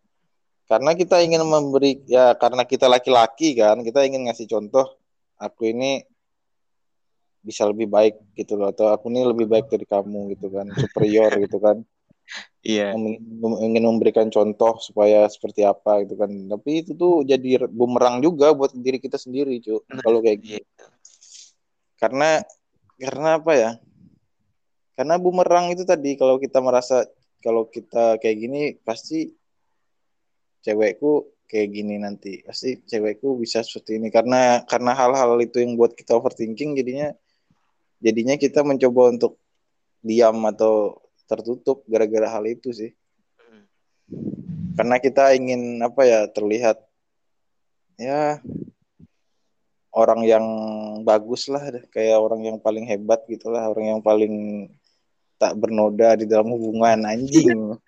Karena 0.68 0.92
kita 0.92 1.24
ingin 1.24 1.40
memberi 1.42 2.05
ya 2.05 2.37
karena 2.37 2.68
kita 2.68 2.87
laki-laki 2.87 3.57
kan, 3.57 3.81
kita 3.81 4.05
ingin 4.05 4.29
ngasih 4.29 4.46
contoh 4.46 5.00
aku 5.40 5.72
ini 5.72 6.05
bisa 7.40 7.64
lebih 7.64 7.88
baik 7.88 8.20
gitu 8.37 8.57
loh 8.61 8.68
atau 8.68 8.92
aku 8.92 9.09
ini 9.09 9.24
lebih 9.24 9.48
baik 9.48 9.72
dari 9.72 9.88
kamu 9.88 10.37
gitu 10.37 10.53
kan, 10.53 10.66
superior 10.76 11.33
gitu 11.40 11.59
kan. 11.59 11.79
Iya. 12.62 12.94
Ingin 12.94 13.83
memberikan 13.83 14.31
contoh 14.31 14.79
supaya 14.79 15.26
seperti 15.26 15.66
apa 15.66 16.07
gitu 16.07 16.14
kan. 16.14 16.31
Tapi 16.31 16.87
itu 16.87 16.94
tuh 16.94 17.26
jadi 17.26 17.66
bumerang 17.66 18.22
juga 18.22 18.55
buat 18.55 18.70
diri 18.70 19.03
kita 19.03 19.18
sendiri, 19.18 19.59
cuy. 19.59 19.83
Kalau 19.83 20.22
kayak 20.22 20.38
gitu. 20.38 20.62
Iya. 20.62 20.62
Karena 21.98 22.31
karena 23.00 23.29
apa 23.40 23.53
ya? 23.57 23.70
Karena 24.94 25.16
bumerang 25.16 25.72
itu 25.72 25.83
tadi 25.88 26.14
kalau 26.14 26.37
kita 26.37 26.61
merasa 26.61 27.09
kalau 27.40 27.66
kita 27.66 28.20
kayak 28.20 28.37
gini 28.37 28.61
pasti 28.85 29.33
cewekku 30.61 31.33
kayak 31.48 31.68
gini 31.72 31.96
nanti 31.96 32.44
pasti 32.44 32.79
cewekku 32.85 33.40
bisa 33.40 33.64
seperti 33.64 33.96
ini 33.96 34.12
karena 34.12 34.62
karena 34.68 34.92
hal-hal 34.92 35.40
itu 35.40 35.59
yang 35.64 35.74
buat 35.74 35.96
kita 35.96 36.14
overthinking 36.14 36.76
jadinya 36.76 37.11
jadinya 38.00 38.34
kita 38.40 38.64
mencoba 38.64 39.12
untuk 39.12 39.36
diam 40.00 40.40
atau 40.48 40.96
tertutup 41.28 41.84
gara-gara 41.86 42.26
hal 42.26 42.44
itu 42.48 42.72
sih. 42.72 42.90
Karena 44.74 44.96
kita 44.98 45.36
ingin 45.36 45.78
apa 45.84 46.02
ya 46.08 46.20
terlihat 46.26 46.80
ya 48.00 48.40
orang 49.92 50.24
yang 50.24 50.46
bagus 51.04 51.52
lah 51.52 51.60
kayak 51.92 52.16
orang 52.16 52.48
yang 52.48 52.58
paling 52.58 52.88
hebat 52.88 53.20
gitulah 53.28 53.68
orang 53.68 53.94
yang 53.94 54.00
paling 54.00 54.66
tak 55.36 55.52
bernoda 55.54 56.16
di 56.16 56.26
dalam 56.26 56.50
hubungan 56.50 57.06
anjing. 57.06 57.76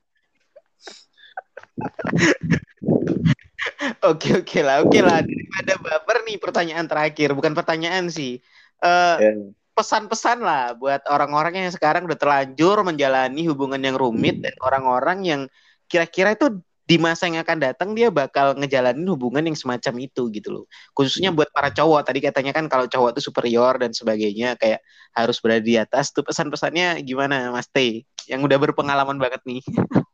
Oke 4.03 4.35
oke 4.35 4.59
lah 4.67 4.83
oke 4.83 4.99
lah. 4.99 5.23
Daripada 5.23 5.79
baper 5.79 6.27
nih 6.27 6.39
pertanyaan 6.43 6.91
terakhir. 6.91 7.39
Bukan 7.39 7.55
pertanyaan 7.55 8.11
sih. 8.11 8.43
Uh, 8.83 9.15
eh, 9.23 9.31
yeah. 9.31 9.39
Pesan-pesan 9.73 10.45
lah 10.45 10.77
buat 10.77 11.01
orang-orang 11.09 11.65
yang 11.65 11.73
sekarang 11.73 12.05
udah 12.05 12.19
terlanjur 12.19 12.85
menjalani 12.85 13.49
hubungan 13.49 13.81
yang 13.81 13.97
rumit 13.97 14.45
dan 14.45 14.53
orang-orang 14.61 15.19
yang 15.25 15.41
kira-kira 15.89 16.37
itu 16.37 16.61
di 16.83 17.01
masa 17.01 17.31
yang 17.31 17.41
akan 17.41 17.59
datang 17.63 17.97
dia 17.97 18.13
bakal 18.13 18.53
ngejalanin 18.59 19.07
hubungan 19.09 19.49
yang 19.49 19.57
semacam 19.57 20.03
itu 20.03 20.29
gitu 20.35 20.49
loh. 20.53 20.65
Khususnya 20.93 21.33
buat 21.33 21.49
para 21.55 21.73
cowok 21.73 22.05
tadi 22.05 22.21
katanya 22.21 22.53
kan 22.53 22.69
kalau 22.69 22.85
cowok 22.85 23.17
itu 23.17 23.33
superior 23.33 23.81
dan 23.81 23.95
sebagainya 23.95 24.61
kayak 24.61 24.83
harus 25.17 25.41
berada 25.41 25.65
di 25.65 25.79
atas 25.79 26.13
tuh 26.13 26.27
pesan-pesannya 26.27 27.01
gimana 27.07 27.49
Mas 27.55 27.71
T 27.71 28.05
yang 28.29 28.45
udah 28.45 28.59
berpengalaman 28.61 29.17
banget 29.17 29.41
nih. 29.47 29.63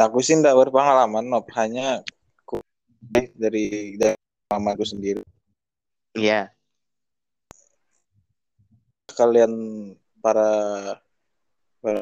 Aku 0.00 0.22
sih 0.24 0.38
enggak 0.38 0.56
berpengalaman, 0.56 1.26
Nop. 1.28 1.50
hanya 1.58 2.00
dari 3.36 3.98
dari 3.98 4.16
mamaku 4.48 4.86
sendiri. 4.86 5.22
Iya. 6.14 6.48
Kalian 9.20 9.52
para, 10.24 10.48
para 11.84 12.00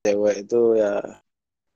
cewek 0.00 0.48
itu 0.48 0.80
ya 0.80 1.20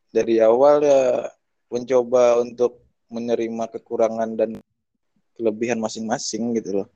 dari 0.09 0.41
awal 0.41 0.81
ya 0.81 1.29
mencoba 1.69 2.41
untuk 2.41 2.81
menerima 3.13 3.69
kekurangan 3.69 4.33
dan 4.33 4.51
kelebihan 5.37 5.77
masing-masing 5.77 6.57
gitu 6.57 6.81
loh. 6.81 6.89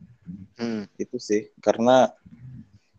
Hmm. 0.56 0.88
Itu 0.96 1.20
sih 1.20 1.52
karena 1.60 2.08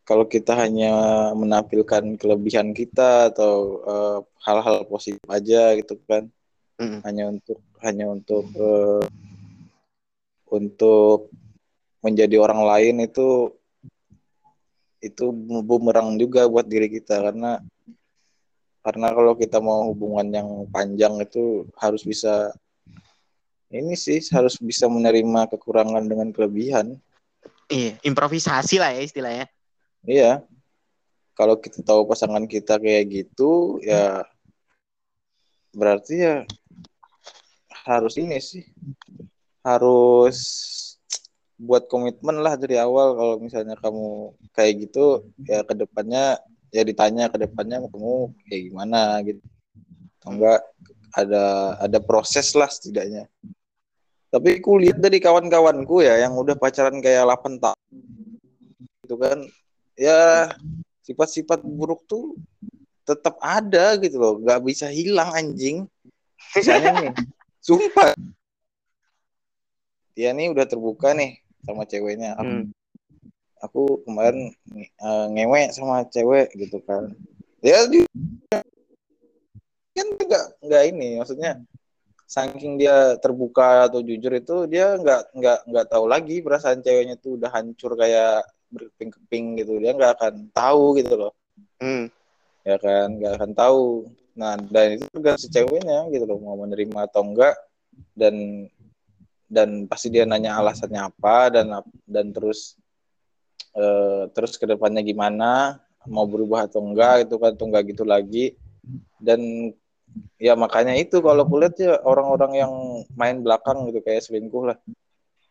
kalau 0.06 0.30
kita 0.30 0.54
hanya 0.54 0.94
menampilkan 1.34 2.22
kelebihan 2.22 2.74
kita 2.78 3.34
atau 3.34 3.82
uh, 3.86 4.20
hal-hal 4.46 4.86
positif 4.86 5.22
aja 5.26 5.74
gitu 5.78 5.98
kan, 6.06 6.30
hmm. 6.78 7.02
hanya 7.06 7.34
untuk 7.34 7.60
hanya 7.82 8.06
untuk 8.14 8.46
uh, 8.58 9.06
untuk 10.50 11.30
menjadi 12.02 12.42
orang 12.42 12.62
lain 12.66 12.96
itu 13.06 13.54
itu 15.00 15.32
bumerang 15.64 16.20
juga 16.20 16.44
buat 16.48 16.68
diri 16.68 16.92
kita 16.92 17.24
karena 17.24 17.64
karena 18.84 19.08
kalau 19.12 19.34
kita 19.36 19.60
mau 19.60 19.92
hubungan 19.92 20.28
yang 20.32 20.50
panjang 20.72 21.20
itu 21.20 21.68
harus 21.76 22.04
bisa 22.04 22.52
ini 23.70 23.94
sih 23.94 24.20
harus 24.34 24.58
bisa 24.58 24.90
menerima 24.90 25.46
kekurangan 25.54 26.02
dengan 26.10 26.34
kelebihan. 26.34 26.98
Iya, 27.70 28.02
improvisasi 28.02 28.82
lah 28.82 28.98
ya 28.98 29.02
istilahnya. 29.06 29.46
Iya. 30.02 30.42
Kalau 31.38 31.56
kita 31.56 31.86
tahu 31.86 32.10
pasangan 32.10 32.50
kita 32.50 32.82
kayak 32.82 33.06
gitu, 33.14 33.78
ya 33.86 34.26
berarti 35.70 36.16
ya 36.18 36.36
harus 37.86 38.18
ini 38.18 38.42
sih 38.42 38.66
harus 39.62 40.38
buat 41.60 41.92
komitmen 41.92 42.40
lah 42.40 42.56
dari 42.56 42.80
awal 42.80 43.20
kalau 43.20 43.36
misalnya 43.44 43.76
kamu 43.76 44.32
kayak 44.56 44.88
gitu 44.88 45.28
ya 45.44 45.60
ke 45.68 45.76
depannya 45.76 46.40
ya 46.72 46.88
ditanya 46.88 47.28
ke 47.28 47.36
depannya 47.36 47.84
kamu 47.92 48.32
kayak 48.48 48.62
gimana 48.72 49.20
gitu. 49.28 49.44
Atau 50.20 50.30
enggak 50.40 50.60
ada 51.12 51.76
ada 51.84 52.00
proses 52.00 52.56
lah 52.56 52.72
setidaknya. 52.72 53.28
Tapi 54.30 54.62
aku 54.64 54.80
lihat 54.80 55.04
dari 55.04 55.20
kawan-kawanku 55.20 56.06
ya 56.06 56.22
yang 56.24 56.38
udah 56.40 56.56
pacaran 56.56 57.02
kayak 57.04 57.28
8 57.28 57.60
tahun 57.60 57.80
itu 59.04 59.16
kan 59.18 59.38
ya 59.98 60.54
sifat-sifat 61.02 61.66
buruk 61.66 62.06
tuh 62.08 62.40
tetap 63.04 63.36
ada 63.44 64.00
gitu 64.00 64.16
loh. 64.16 64.34
Nggak 64.40 64.62
bisa 64.64 64.88
hilang 64.88 65.34
anjing. 65.36 65.90
Misalnya 66.56 66.90
nih 67.04 67.12
sumpah. 67.68 68.16
Dia 70.16 70.32
nih 70.32 70.54
udah 70.54 70.64
terbuka 70.70 71.12
nih 71.18 71.42
sama 71.66 71.84
ceweknya. 71.86 72.36
Aku, 72.40 72.48
Hmm. 72.48 72.66
aku 73.60 73.82
kemarin 74.08 74.54
uh, 75.04 75.28
ngewe 75.32 75.72
sama 75.76 76.08
cewek 76.08 76.52
gitu 76.56 76.80
kan. 76.84 77.12
Ya 77.60 77.84
dia 77.92 78.08
kan 80.00 80.08
nggak 80.16 80.46
nggak 80.64 80.84
ini 80.96 81.20
maksudnya 81.20 81.60
saking 82.24 82.80
dia 82.80 83.20
terbuka 83.20 83.90
atau 83.92 84.00
jujur 84.00 84.32
itu 84.32 84.70
dia 84.72 84.96
nggak 84.96 85.36
nggak 85.36 85.60
nggak 85.68 85.86
tahu 85.92 86.06
lagi 86.08 86.40
perasaan 86.40 86.80
ceweknya 86.80 87.20
tuh 87.20 87.36
udah 87.36 87.52
hancur 87.52 87.98
kayak 88.00 88.48
berkeping-keping 88.70 89.60
gitu. 89.60 89.82
Dia 89.82 89.92
nggak 89.98 90.14
akan 90.20 90.34
tahu 90.54 90.96
gitu 91.00 91.16
loh. 91.18 91.34
Hmm. 91.80 92.12
ya 92.68 92.76
kan 92.78 93.18
nggak 93.18 93.34
akan 93.40 93.52
tahu. 93.58 93.84
Nah 94.38 94.56
dan 94.72 94.96
itu 94.96 95.04
tergantung 95.10 95.42
si 95.42 95.50
ceweknya 95.52 96.06
gitu 96.14 96.24
loh 96.24 96.40
mau 96.40 96.56
menerima 96.60 97.10
atau 97.12 97.24
enggak 97.28 97.56
dan 98.16 98.68
dan 99.50 99.90
pasti 99.90 100.14
dia 100.14 100.30
nanya 100.30 100.62
alasannya 100.62 101.02
apa 101.10 101.50
dan 101.50 101.82
dan 102.06 102.30
terus 102.30 102.78
eh, 103.74 104.30
terus 104.30 104.56
ke 104.62 104.70
depannya 104.70 105.02
gimana 105.02 105.82
mau 106.08 106.24
berubah 106.30 106.70
atau 106.70 106.80
enggak 106.86 107.28
itu 107.28 107.36
kan 107.36 107.52
atau 107.58 107.66
enggak 107.68 107.84
gitu 107.92 108.04
lagi. 108.08 108.56
Dan 109.20 109.74
ya 110.40 110.56
makanya 110.56 110.96
itu 110.96 111.20
kalau 111.20 111.44
kulihat 111.46 111.76
ya 111.76 112.00
orang-orang 112.02 112.52
yang 112.56 112.74
main 113.20 113.44
belakang 113.44 113.90
gitu 113.92 114.00
kayak 114.00 114.24
selingkuh 114.24 114.72
lah. 114.72 114.78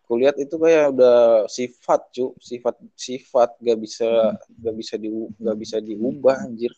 Kulihat 0.09 0.41
itu 0.41 0.57
kayak 0.57 0.97
udah 0.97 1.45
sifat 1.53 2.01
cu 2.17 2.33
sifat 2.41 2.81
sifat 2.97 3.61
gak 3.61 3.77
bisa 3.77 4.09
gak 4.57 4.75
bisa 4.81 4.95
di 4.97 5.13
gak 5.37 5.57
bisa 5.61 5.77
diubah 5.85 6.49
anjir. 6.49 6.73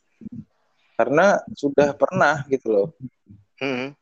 Karena 0.99 1.39
sudah 1.55 1.95
pernah 1.95 2.43
gitu 2.51 2.69
loh. 2.75 2.89
Hmm. 3.63 3.95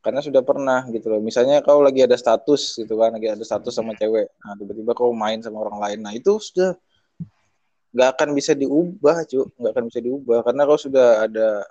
Karena 0.00 0.20
sudah 0.24 0.40
pernah 0.40 0.84
gitu 0.88 1.12
loh. 1.12 1.20
Misalnya 1.20 1.60
kau 1.60 1.84
lagi 1.84 2.04
ada 2.04 2.16
status 2.16 2.80
gitu 2.80 2.96
kan 2.96 3.12
lagi 3.12 3.28
ada 3.28 3.44
status 3.44 3.72
sama 3.72 3.92
cewek. 3.96 4.32
Nah 4.44 4.56
tiba-tiba 4.56 4.92
kau 4.96 5.12
main 5.12 5.44
sama 5.44 5.60
orang 5.64 5.78
lain. 5.80 5.98
Nah 6.00 6.12
itu 6.16 6.40
sudah 6.40 6.76
nggak 7.90 8.08
akan 8.16 8.28
bisa 8.32 8.54
diubah 8.54 9.26
cu 9.26 9.50
nggak 9.58 9.72
akan 9.74 9.84
bisa 9.90 9.98
diubah 9.98 10.46
karena 10.46 10.62
kau 10.62 10.78
sudah 10.78 11.26
ada 11.26 11.66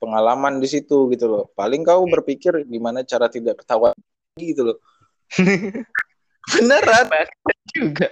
pengalaman 0.00 0.56
di 0.58 0.68
situ 0.68 1.08
gitu 1.12 1.28
loh. 1.28 1.44
Paling 1.52 1.84
kau 1.84 2.08
berpikir 2.08 2.64
gimana 2.64 3.04
cara 3.04 3.28
tidak 3.28 3.60
ketawa 3.60 3.92
gitu 4.40 4.72
loh. 4.72 4.78
Beneran. 6.52 7.06
Juga 7.76 8.08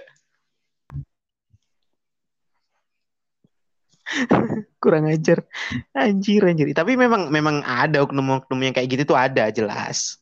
kurang 4.83 5.09
ajar. 5.09 5.43
Anjir 5.97 6.45
anjir. 6.45 6.69
Tapi 6.71 6.93
memang 6.95 7.27
memang 7.33 7.65
ada 7.65 8.05
oknum-oknum 8.05 8.59
yang 8.61 8.73
kayak 8.73 8.89
gitu 8.93 9.03
tuh 9.13 9.17
ada 9.17 9.49
jelas. 9.49 10.21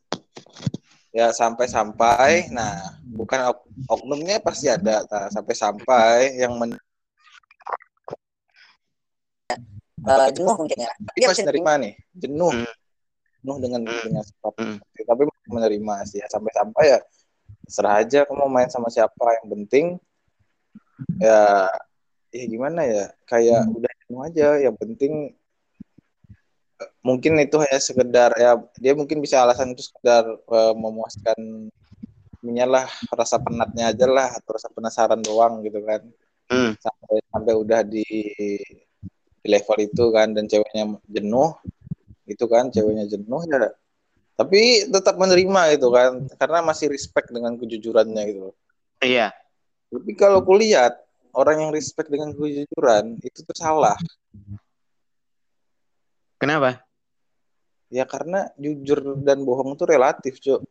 Ya 1.14 1.30
sampai-sampai. 1.30 2.50
Nah 2.50 2.98
bukan 3.06 3.54
ok- 3.54 3.70
oknumnya 3.92 4.42
pasti 4.42 4.72
ada. 4.72 5.04
Nah, 5.06 5.30
sampai-sampai 5.30 6.40
yang 6.40 6.58
men 6.58 6.80
Eh, 10.04 10.30
jenuh 10.36 10.52
mungkin 10.60 10.84
ya. 10.84 10.92
dia 11.16 11.32
masih 11.32 11.48
nerima 11.48 11.80
nih 11.80 11.96
jenuh. 12.12 12.52
Hmm. 12.52 12.68
jenuh 13.40 13.58
dengan 13.60 13.82
Hmm. 13.88 14.04
dengan 14.04 14.24
sifat 14.24 14.54
Hmm. 14.60 14.78
tapi 15.08 15.22
masih 15.28 15.50
menerima 15.52 15.96
sih. 16.08 16.20
Ya 16.20 16.28
sampai-sampai 16.28 16.84
ya 16.96 17.00
serah 17.72 18.04
aja 18.04 18.28
kamu 18.28 18.48
main 18.52 18.68
sama 18.68 18.92
siapa. 18.92 19.40
Yang 19.40 19.48
penting 19.56 19.86
ya 21.24 21.68
ya 22.34 22.46
gimana 22.50 22.82
ya? 22.84 23.06
Kayak 23.30 23.70
udah 23.70 23.92
jenuh 24.04 24.22
aja. 24.26 24.48
Yang 24.58 24.76
penting 24.82 25.14
mungkin 27.06 27.40
itu 27.40 27.56
hanya 27.62 27.80
sekedar 27.80 28.32
ya 28.36 28.60
dia 28.76 28.92
mungkin 28.98 29.24
bisa 29.24 29.40
alasan 29.40 29.72
itu 29.72 29.88
sekedar 29.88 30.26
eh, 30.28 30.74
memuaskan 30.76 31.70
menyalah 32.44 32.92
rasa 33.16 33.40
penatnya 33.40 33.96
aja 33.96 34.04
lah 34.04 34.36
atau 34.36 34.52
rasa 34.60 34.68
penasaran 34.74 35.22
doang 35.24 35.64
gitu 35.64 35.80
kan. 35.86 36.02
Hmm. 36.52 36.76
sampai 36.76 37.24
sampai 37.32 37.54
udah 37.56 37.82
di, 37.88 38.04
di 39.42 39.48
level 39.48 39.80
itu 39.80 40.04
kan 40.12 40.36
dan 40.36 40.46
ceweknya 40.46 41.00
jenuh 41.08 41.56
itu 42.28 42.46
kan 42.52 42.68
ceweknya 42.68 43.08
jenuh 43.08 43.42
ya. 43.48 43.72
Tapi 44.34 44.90
tetap 44.90 45.16
menerima 45.16 45.78
gitu 45.78 45.94
kan. 45.94 46.26
Karena 46.36 46.60
masih 46.66 46.90
respect 46.90 47.30
dengan 47.30 47.54
kejujurannya 47.56 48.24
gitu. 48.34 48.50
Iya. 49.04 49.30
Tapi 49.94 50.12
kalau 50.18 50.42
kulihat 50.42 51.03
orang 51.34 51.68
yang 51.68 51.72
respect 51.74 52.10
dengan 52.10 52.32
kejujuran 52.34 53.18
itu 53.22 53.42
tuh 53.42 53.58
salah. 53.58 53.98
Kenapa? 56.38 56.84
Ya 57.94 58.06
karena 58.10 58.50
jujur 58.58 59.22
dan 59.22 59.46
bohong 59.46 59.78
itu 59.78 59.86
relatif 59.86 60.34
cuk. 60.42 60.62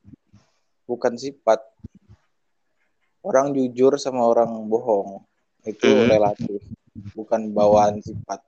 Bukan 0.86 1.14
sifat. 1.14 1.62
Orang 3.22 3.54
jujur 3.54 3.94
sama 4.02 4.26
orang 4.26 4.50
bohong 4.66 5.22
itu 5.62 5.86
Mhm. 5.86 6.06
relatif. 6.10 6.60
Bukan 7.14 7.54
bawaan 7.54 8.02
sifat. 8.02 8.42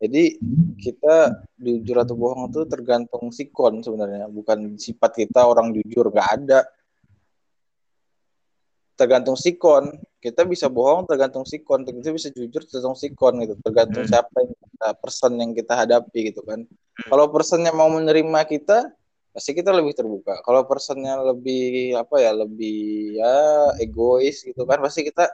Jadi 0.00 0.40
kita 0.76 1.44
jujur 1.56 1.96
atau 2.04 2.16
bohong 2.16 2.52
itu 2.52 2.64
tergantung 2.68 3.32
sikon 3.32 3.80
sebenarnya. 3.80 4.28
Bukan 4.28 4.76
sifat 4.76 5.12
kita 5.16 5.44
orang 5.44 5.72
jujur 5.72 6.12
gak 6.12 6.40
ada 6.40 6.64
tergantung 8.96 9.36
sikon. 9.36 9.94
Kita 10.18 10.42
bisa 10.42 10.66
bohong 10.66 11.06
tergantung 11.06 11.44
sikon. 11.44 11.84
Kita 11.86 12.10
bisa 12.10 12.28
jujur 12.32 12.64
tergantung 12.64 12.98
sikon 12.98 13.44
gitu. 13.44 13.54
Tergantung 13.62 14.02
Hmm. 14.02 14.10
siapa 14.10 14.36
yang 14.42 14.56
kita 14.56 14.88
person 14.98 15.32
yang 15.38 15.52
kita 15.52 15.72
hadapi 15.76 16.32
gitu 16.32 16.40
kan. 16.42 16.64
Kalau 17.06 17.28
personnya 17.30 17.70
mau 17.76 17.86
menerima 17.92 18.40
kita 18.48 18.90
pasti 19.36 19.52
kita 19.52 19.68
lebih 19.70 19.92
terbuka. 19.92 20.40
Kalau 20.40 20.64
personnya 20.64 21.20
lebih 21.20 21.92
apa 22.00 22.16
ya 22.24 22.32
lebih 22.32 23.20
ya 23.20 23.36
egois 23.84 24.40
gitu 24.40 24.64
kan 24.64 24.80
pasti 24.80 25.04
kita 25.04 25.28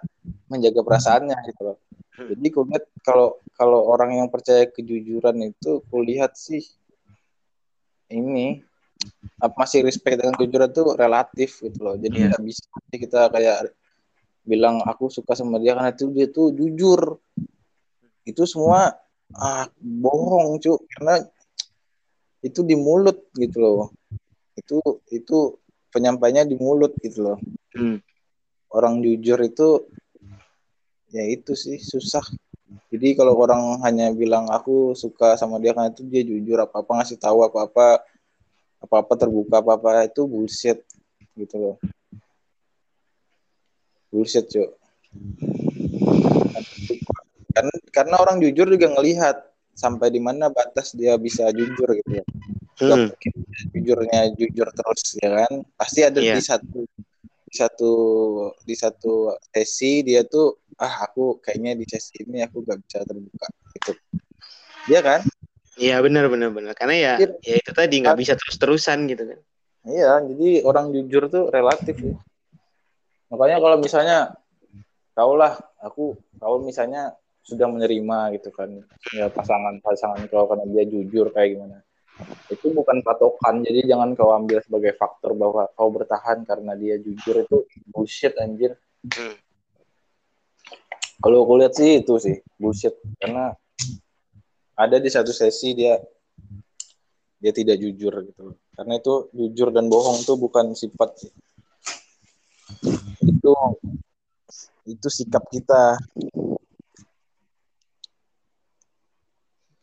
menjaga 0.51 0.83
perasaannya 0.83 1.39
gitu 1.49 1.63
loh. 1.73 1.79
Hmm. 2.13 2.29
jadi 2.29 2.49
kulihat 2.53 2.85
kalau 3.01 3.41
kalau 3.57 3.89
orang 3.89 4.21
yang 4.21 4.29
percaya 4.29 4.69
kejujuran 4.69 5.49
itu 5.49 5.81
kulihat 5.89 6.37
sih 6.37 6.61
ini 8.13 8.61
masih 9.59 9.83
respect 9.83 10.23
dengan 10.23 10.39
kejujuran 10.39 10.71
itu 10.71 10.85
relatif 10.95 11.51
gitu 11.63 11.79
loh. 11.83 11.95
Jadi 11.99 12.17
Iya. 12.23 12.27
nggak 12.31 12.43
bisa 12.47 12.63
kita 12.95 13.21
kayak 13.35 13.75
bilang 14.47 14.83
aku 14.87 15.11
suka 15.11 15.35
sama 15.35 15.59
dia 15.59 15.75
karena 15.75 15.91
itu 15.91 16.11
dia 16.15 16.27
tuh 16.31 16.55
jujur. 16.55 17.19
Itu 18.23 18.47
semua 18.47 18.95
ah 19.35 19.67
bohong 19.81 20.61
cu 20.63 20.79
karena 20.95 21.27
itu 22.43 22.61
di 22.63 22.75
mulut 22.79 23.19
gitu 23.35 23.59
loh. 23.59 23.91
Itu 24.55 24.79
itu 25.11 25.59
penyampainya 25.91 26.47
di 26.47 26.55
mulut 26.59 26.95
gitu 27.03 27.21
loh. 27.27 27.39
Hmm. 27.73 27.99
orang 28.73 29.05
jujur 29.05 29.37
itu 29.45 29.85
ya 31.13 31.29
itu 31.29 31.53
sih 31.53 31.77
susah. 31.77 32.25
Jadi 32.89 33.13
kalau 33.13 33.37
orang 33.37 33.85
hanya 33.85 34.09
bilang 34.17 34.49
aku 34.49 34.97
suka 34.97 35.37
sama 35.37 35.61
dia 35.61 35.77
karena 35.77 35.93
itu 35.93 36.05
dia 36.09 36.25
jujur 36.25 36.57
apa 36.57 36.81
apa 36.81 36.93
ngasih 37.05 37.21
tahu 37.21 37.45
apa 37.45 37.69
apa 37.69 37.87
apa 38.83 38.95
apa 39.07 39.13
terbuka 39.15 39.63
apa 39.63 39.73
apa 39.79 39.89
itu 40.11 40.27
bullshit 40.27 40.83
gitu 41.39 41.57
loh. 41.57 41.77
Bullshit 44.11 44.51
cuy 44.51 44.69
karena 47.53 47.75
karena 47.93 48.17
orang 48.17 48.41
jujur 48.41 48.65
juga 48.65 48.89
ngelihat 48.97 49.37
sampai 49.77 50.09
di 50.13 50.21
mana 50.21 50.49
batas 50.49 50.93
dia 50.97 51.17
bisa 51.21 51.49
jujur 51.53 51.89
gitu 52.01 52.21
ya. 52.21 52.25
Hmm. 52.81 53.13
mungkin 53.13 53.33
jujurnya 53.77 54.21
jujur 54.35 54.69
terus 54.73 55.03
ya 55.21 55.45
kan? 55.45 55.53
Pasti 55.77 56.01
ada 56.03 56.19
Iya. 56.19 56.41
di 56.41 56.43
satu 56.43 56.81
di 57.23 57.55
satu 57.55 57.93
di 58.65 58.75
satu 58.75 59.15
sesi 59.53 60.01
dia 60.01 60.25
tuh 60.25 60.57
ah 60.81 61.05
aku 61.05 61.37
kayaknya 61.45 61.77
di 61.77 61.85
sesi 61.85 62.25
ini 62.25 62.41
aku 62.41 62.65
gak 62.65 62.81
bisa 62.81 63.05
terbuka 63.05 63.47
gitu. 63.77 63.93
Iya 64.89 65.01
kan 65.05 65.21
Iya 65.81 66.05
benar 66.05 66.29
benar 66.29 66.53
benar. 66.53 66.73
Karena 66.77 66.95
ya 66.95 67.13
Mungkin- 67.17 67.37
ya 67.41 67.55
itu 67.61 67.71
tadi 67.73 67.95
nggak 68.05 68.19
bisa 68.21 68.33
terus 68.37 68.57
terusan 68.61 69.09
gitu 69.09 69.25
kan. 69.29 69.41
iya 69.83 70.23
jadi 70.23 70.63
orang 70.63 70.95
jujur 70.95 71.27
tuh 71.27 71.51
relatif 71.51 71.99
ya 71.99 72.15
makanya 73.35 73.59
kalau 73.59 73.83
misalnya 73.83 74.31
kau 75.11 75.35
lah 75.35 75.59
aku 75.83 76.15
kau 76.39 76.63
misalnya 76.63 77.19
sudah 77.43 77.67
menerima 77.67 78.39
gitu 78.39 78.55
kan 78.55 78.71
ya 79.11 79.27
pasangan 79.27 79.83
pasangan 79.83 80.23
kau 80.31 80.47
karena 80.47 80.71
dia 80.71 80.85
jujur 80.87 81.35
kayak 81.35 81.59
gimana. 81.59 81.83
Itu 82.47 82.71
bukan 82.71 83.03
patokan 83.03 83.67
jadi 83.67 83.89
jangan 83.91 84.15
kau 84.15 84.31
ambil 84.31 84.63
sebagai 84.63 84.95
faktor 84.95 85.35
bahwa 85.35 85.67
kau 85.75 85.91
bertahan 85.91 86.47
karena 86.47 86.79
dia 86.79 87.03
jujur. 87.03 87.43
Itu 87.43 87.67
bullshit 87.91 88.39
anjir. 88.39 88.79
Hmm. 89.03 89.35
kalau 91.19 91.43
aku 91.43 91.55
lihat 91.59 91.75
sih 91.75 92.07
itu 92.07 92.15
sih 92.23 92.37
bullshit. 92.55 92.95
Karena 93.19 93.51
ada 94.83 94.97
di 94.99 95.07
satu 95.07 95.31
sesi 95.31 95.79
dia 95.79 95.95
dia 97.39 97.53
tidak 97.55 97.79
jujur 97.79 98.15
gitu. 98.27 98.59
Karena 98.75 98.99
itu 98.99 99.31
jujur 99.35 99.71
dan 99.71 99.87
bohong 99.87 100.27
tuh 100.27 100.35
bukan 100.39 100.75
sifat. 100.75 101.15
Itu 103.23 103.53
itu 104.87 105.09
sikap 105.11 105.47
kita. 105.47 105.99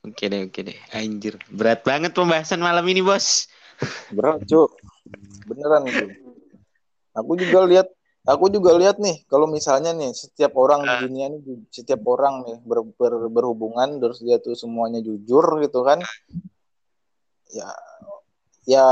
Oke 0.03 0.25
deh, 0.27 0.47
oke 0.47 0.59
deh. 0.63 0.79
Anjir, 0.95 1.35
berat 1.51 1.83
banget 1.83 2.12
pembahasan 2.15 2.59
malam 2.59 2.83
ini, 2.88 3.03
Bos. 3.03 3.47
berat 4.12 4.43
cuk. 4.43 4.75
Beneran 5.47 5.88
itu 5.88 6.07
aku 7.19 7.35
juga 7.35 7.59
lihat 7.67 7.88
aku 8.30 8.46
juga 8.48 8.78
lihat 8.78 9.02
nih 9.02 9.26
kalau 9.26 9.50
misalnya 9.50 9.89
nih 9.92 10.13
setiap 10.13 10.54
orang 10.54 10.86
di 10.86 10.94
Ah. 10.94 11.02
dunia 11.02 11.26
ini 11.28 11.39
setiap 11.68 12.06
orang 12.06 12.46
nih 12.46 12.58
ber, 12.62 12.86
ber- 12.94 13.28
berhubungan 13.28 13.98
terus 13.98 14.22
dia 14.22 14.38
tuh 14.38 14.54
semuanya 14.54 15.02
jujur 15.02 15.42
gitu 15.60 15.82
kan 15.82 15.98
ya 17.50 17.70
ya 18.63 18.86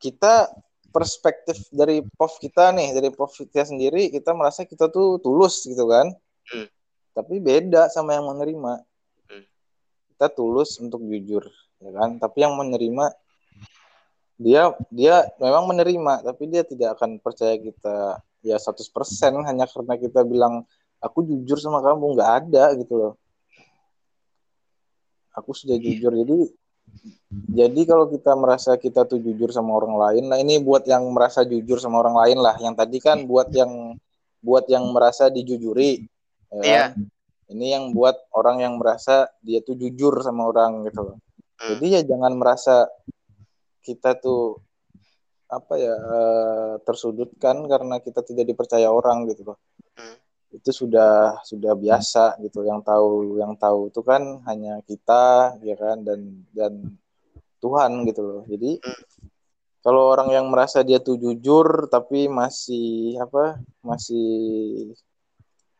kita 0.00 0.48
perspektif 0.90 1.68
dari 1.70 2.00
POV 2.02 2.32
kita 2.40 2.72
nih 2.72 2.96
dari 2.96 3.12
POV 3.12 3.46
kita 3.46 3.68
sendiri 3.68 4.08
kita 4.08 4.32
merasa 4.32 4.64
kita 4.64 4.88
tuh 4.88 5.20
tulus 5.20 5.62
gitu 5.62 5.84
kan 5.84 6.08
Hmm. 6.50 6.66
tapi 7.12 7.38
beda 7.38 7.86
sama 7.86 8.16
yang 8.16 8.26
menerima 8.26 8.80
Hmm. 9.28 9.44
kita 10.10 10.26
tulus 10.32 10.80
untuk 10.80 11.04
jujur 11.04 11.46
ya 11.78 11.90
kan 11.92 12.16
tapi 12.16 12.42
yang 12.42 12.56
menerima 12.56 13.12
dia 14.34 14.72
dia 14.88 15.28
memang 15.36 15.68
menerima 15.68 16.24
tapi 16.24 16.48
dia 16.48 16.64
tidak 16.64 16.96
akan 16.96 17.20
percaya 17.20 17.54
kita 17.54 18.24
ya 18.40 18.56
100% 18.56 18.88
hanya 19.44 19.64
karena 19.68 19.94
kita 19.96 20.20
bilang 20.24 20.64
aku 20.98 21.24
jujur 21.24 21.56
sama 21.56 21.80
kamu 21.80 22.16
nggak 22.16 22.30
ada 22.44 22.64
gitu 22.76 22.94
loh 22.96 23.12
aku 25.32 25.54
sudah 25.54 25.76
jujur 25.76 26.12
jadi 26.12 26.38
jadi 27.46 27.80
kalau 27.86 28.10
kita 28.10 28.34
merasa 28.34 28.74
kita 28.74 29.06
tuh 29.06 29.22
jujur 29.22 29.54
sama 29.54 29.78
orang 29.78 29.94
lain 29.94 30.24
nah 30.26 30.38
ini 30.40 30.58
buat 30.58 30.82
yang 30.84 31.06
merasa 31.14 31.46
jujur 31.46 31.78
sama 31.78 32.02
orang 32.02 32.16
lain 32.26 32.38
lah 32.42 32.58
yang 32.58 32.74
tadi 32.74 32.98
kan 32.98 33.22
buat 33.24 33.52
yang 33.54 33.94
buat 34.42 34.66
yang 34.66 34.88
merasa 34.90 35.28
dijujuri 35.28 36.04
ya 36.50 36.58
Iya. 36.60 36.82
kan? 36.90 37.06
ini 37.50 37.66
yang 37.70 37.84
buat 37.94 38.18
orang 38.34 38.62
yang 38.62 38.74
merasa 38.74 39.30
dia 39.38 39.62
tuh 39.62 39.78
jujur 39.78 40.18
sama 40.20 40.50
orang 40.50 40.82
gitu 40.86 41.02
loh 41.04 41.18
Hmm. 41.60 41.76
jadi 41.76 41.86
ya 41.92 42.16
jangan 42.16 42.32
merasa 42.40 42.88
kita 43.84 44.16
tuh 44.16 44.64
apa 45.50 45.74
ya 45.74 45.94
eh, 45.98 46.74
tersudutkan 46.86 47.66
karena 47.66 47.98
kita 47.98 48.22
tidak 48.22 48.46
dipercaya 48.46 48.86
orang 48.88 49.26
gitu 49.26 49.50
loh 49.50 49.58
Hmm. 49.98 50.16
itu 50.54 50.70
sudah 50.70 51.42
sudah 51.42 51.74
biasa 51.74 52.38
gitu 52.40 52.62
yang 52.62 52.80
tahu 52.80 53.36
yang 53.36 53.58
tahu 53.58 53.90
itu 53.90 54.00
kan 54.00 54.22
hanya 54.46 54.78
kita 54.86 55.58
ya 55.60 55.74
kan 55.74 56.00
dan 56.06 56.46
dan 56.54 56.72
Tuhan 57.58 58.06
gitu 58.06 58.22
loh 58.22 58.42
jadi 58.46 58.78
Hmm. 58.78 59.04
kalau 59.82 60.12
orang 60.14 60.30
yang 60.30 60.46
merasa 60.46 60.86
dia 60.86 61.02
tuh 61.02 61.18
jujur 61.18 61.90
tapi 61.90 62.30
masih 62.30 63.18
apa 63.18 63.58
masih 63.82 64.30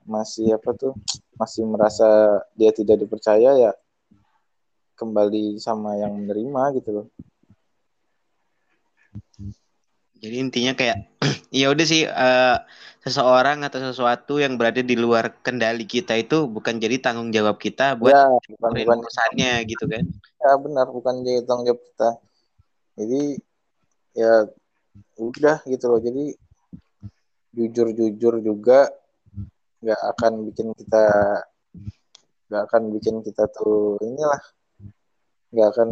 masih 0.02 0.58
apa 0.58 0.70
tuh 0.74 0.92
masih 1.38 1.62
merasa 1.64 2.08
dia 2.58 2.74
tidak 2.74 2.98
dipercaya 3.00 3.56
ya 3.56 3.72
kembali 4.96 5.56
sama 5.56 5.96
yang 5.96 6.12
menerima 6.12 6.62
gitu 6.76 6.90
loh 6.92 7.06
Jadi 10.20 10.36
intinya 10.36 10.72
kayak 10.76 10.96
ya 11.60 11.72
udah 11.72 11.86
sih 11.88 12.04
eh, 12.04 12.56
seseorang 13.00 13.64
atau 13.64 13.80
sesuatu 13.80 14.36
yang 14.36 14.60
berada 14.60 14.84
di 14.84 14.92
luar 14.92 15.40
kendali 15.40 15.88
kita 15.88 16.20
itu 16.20 16.44
bukan 16.44 16.76
jadi 16.76 17.00
tanggung 17.00 17.32
jawab 17.32 17.56
kita 17.56 17.96
buat 17.96 18.12
ya 18.12 18.28
bukan 18.60 18.70
bukan. 18.76 18.96
urusannya 19.00 19.52
gitu 19.64 19.84
kan. 19.88 20.04
ya 20.40 20.52
benar 20.60 20.86
bukan 20.92 21.14
jadi 21.24 21.40
tanggung 21.48 21.66
jawab 21.72 21.80
kita. 21.80 22.10
Jadi 23.00 23.22
ya 24.12 24.32
udah 25.16 25.58
gitu 25.64 25.84
loh. 25.88 26.00
Jadi 26.04 26.24
jujur 27.56 27.86
jujur 27.96 28.34
juga 28.44 28.92
nggak 29.80 30.00
akan 30.16 30.32
bikin 30.52 30.68
kita 30.76 31.04
nggak 32.52 32.62
akan 32.68 32.82
bikin 32.92 33.16
kita 33.24 33.48
tuh 33.48 33.96
inilah 34.04 34.42
nggak 35.50 35.68
akan 35.74 35.88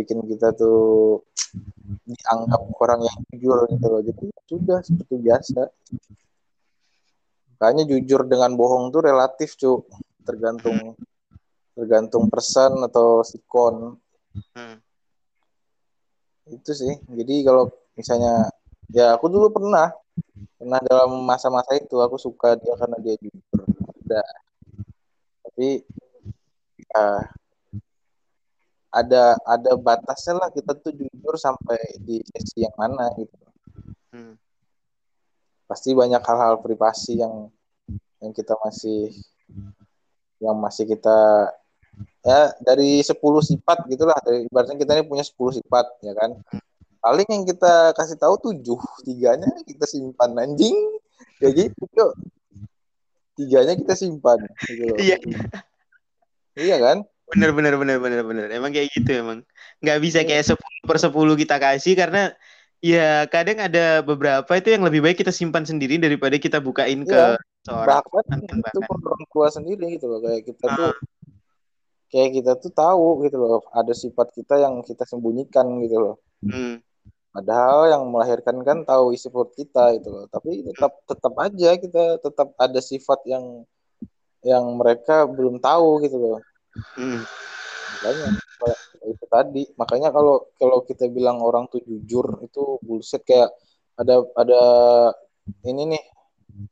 bikin 0.00 0.24
kita 0.24 0.56
tuh 0.56 1.20
dianggap 2.08 2.60
orang 2.80 3.00
yang 3.04 3.18
jujur 3.36 3.58
gitu 3.68 3.86
loh. 3.86 4.00
Jadi 4.00 4.24
sudah 4.48 4.78
seperti 4.80 5.14
biasa. 5.20 5.62
Makanya 7.54 7.84
jujur 7.88 8.20
dengan 8.28 8.56
bohong 8.56 8.90
tuh 8.92 9.02
relatif 9.04 9.56
cu 9.60 9.84
tergantung 10.24 10.96
tergantung 11.76 12.28
persen 12.32 12.72
atau 12.84 13.20
sikon 13.22 13.98
Hmm. 14.34 14.82
itu 16.50 16.74
sih. 16.74 16.98
Jadi 17.06 17.46
kalau 17.46 17.70
misalnya 17.94 18.50
ya 18.90 19.14
aku 19.14 19.30
dulu 19.30 19.46
pernah 19.54 19.94
pernah 20.58 20.82
dalam 20.82 21.22
masa-masa 21.22 21.78
itu 21.78 21.94
aku 22.02 22.18
suka 22.18 22.58
dia 22.58 22.74
karena 22.74 22.98
dia 22.98 23.14
jujur. 23.22 23.62
Udah. 24.02 24.26
Tapi 25.46 25.86
ya 26.82 27.06
ada 28.94 29.34
ada 29.42 29.74
batasnya 29.74 30.38
lah 30.38 30.48
kita 30.54 30.78
tuh 30.78 30.94
jujur 30.94 31.34
sampai 31.34 31.78
di 31.98 32.22
sesi 32.30 32.62
yang 32.62 32.74
mana 32.78 33.10
gitu 33.18 33.34
Hmm. 34.14 34.38
pasti 35.66 35.90
banyak 35.90 36.22
hal-hal 36.22 36.62
privasi 36.62 37.18
yang 37.18 37.50
yang 38.22 38.30
kita 38.30 38.54
masih 38.62 39.10
yang 40.38 40.54
masih 40.54 40.86
kita 40.86 41.50
ya 42.22 42.54
dari 42.62 43.02
10 43.02 43.10
sifat 43.42 43.90
gitulah 43.90 44.14
dari 44.22 44.46
ibaratnya 44.46 44.78
kita 44.78 45.02
ini 45.02 45.10
punya 45.10 45.26
10 45.26 45.58
sifat 45.58 45.98
ya 46.06 46.14
kan 46.14 46.30
paling 47.02 47.26
yang 47.26 47.42
kita 47.42 47.90
kasih 47.98 48.14
tahu 48.14 48.38
tujuh 48.38 48.78
tiganya 49.02 49.50
kita 49.66 49.82
simpan 49.82 50.30
anjing 50.38 50.78
kayak 51.42 51.66
gitu 51.68 51.84
yuk. 51.98 52.12
tiganya 53.34 53.74
kita 53.74 53.98
simpan 53.98 54.38
gitu 54.62 54.94
loh. 54.94 54.98
Iya. 55.02 55.18
iya 56.54 56.76
kan 56.78 57.02
Bener 57.24 57.50
bener 57.56 57.74
bener 57.80 57.96
bener 57.98 58.20
bener. 58.22 58.46
Emang 58.52 58.70
kayak 58.70 58.92
gitu 58.92 59.10
emang. 59.16 59.40
Nggak 59.80 59.98
bisa 60.00 60.18
kayak 60.22 60.44
10 60.44 60.84
per 60.84 60.98
10 61.00 61.34
kita 61.40 61.56
kasih 61.56 61.94
karena 61.96 62.22
ya 62.84 63.24
kadang 63.32 63.64
ada 63.64 64.04
beberapa 64.04 64.50
itu 64.52 64.68
yang 64.68 64.84
lebih 64.84 65.00
baik 65.00 65.16
kita 65.16 65.32
simpan 65.32 65.64
sendiri 65.64 65.96
daripada 65.96 66.36
kita 66.36 66.60
bukain 66.60 67.00
ke 67.08 67.16
Iya. 67.16 67.40
seorang 67.64 68.04
bahkan 68.04 68.44
itu 68.44 68.80
orang 68.84 69.24
tua 69.32 69.48
sendiri 69.48 69.96
gitu 69.96 70.04
loh 70.04 70.20
kayak 70.20 70.44
kita 70.44 70.68
Ah. 70.68 70.76
tuh 70.76 70.92
kayak 72.12 72.30
kita 72.36 72.52
tuh 72.60 72.68
tahu 72.68 73.24
gitu 73.24 73.40
loh 73.40 73.64
ada 73.72 73.96
sifat 73.96 74.36
kita 74.36 74.60
yang 74.60 74.84
kita 74.84 75.08
sembunyikan 75.08 75.64
gitu 75.80 75.96
loh 75.96 76.16
Hmm. 76.44 76.84
Padahal 77.32 77.88
yang 77.88 78.04
melahirkan 78.06 78.60
kan 78.62 78.84
tahu 78.84 79.10
isi 79.10 79.26
perut 79.26 79.50
kita 79.56 79.96
itu 79.96 80.06
loh. 80.06 80.28
Tapi 80.28 80.62
tetap 80.62 80.92
tetap 81.02 81.34
aja 81.34 81.70
kita 81.74 82.04
tetap 82.22 82.52
ada 82.54 82.78
sifat 82.78 83.24
yang 83.26 83.64
yang 84.44 84.62
mereka 84.76 85.24
belum 85.24 85.58
tahu 85.58 86.04
gitu 86.04 86.14
loh. 86.14 86.38
Hmm. 86.98 87.22
Makanya 87.94 88.28
itu 89.04 89.24
tadi. 89.28 89.62
Makanya 89.78 90.08
kalau 90.10 90.50
kalau 90.58 90.78
kita 90.82 91.06
bilang 91.10 91.38
orang 91.40 91.68
tuh 91.70 91.80
jujur 91.84 92.42
itu 92.42 92.78
bullshit 92.82 93.22
kayak 93.22 93.52
ada 93.94 94.26
ada 94.34 94.62
ini 95.62 95.94
nih 95.94 96.04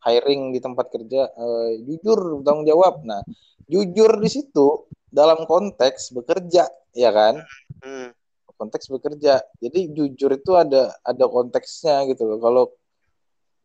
hiring 0.02 0.54
di 0.54 0.58
tempat 0.62 0.90
kerja 0.90 1.30
eh, 1.30 1.70
jujur 1.86 2.42
tanggung 2.42 2.66
jawab. 2.66 3.02
Nah, 3.06 3.22
jujur 3.70 4.18
di 4.18 4.30
situ 4.30 4.88
dalam 5.12 5.44
konteks 5.44 6.14
bekerja 6.16 6.66
ya 6.96 7.10
kan? 7.12 7.40
Hmm. 7.82 8.10
konteks 8.62 8.94
bekerja. 8.94 9.42
Jadi 9.58 9.90
jujur 9.90 10.38
itu 10.38 10.54
ada 10.54 10.94
ada 11.02 11.24
konteksnya 11.26 12.06
gitu 12.06 12.30
loh. 12.30 12.38
Kalau 12.38 12.64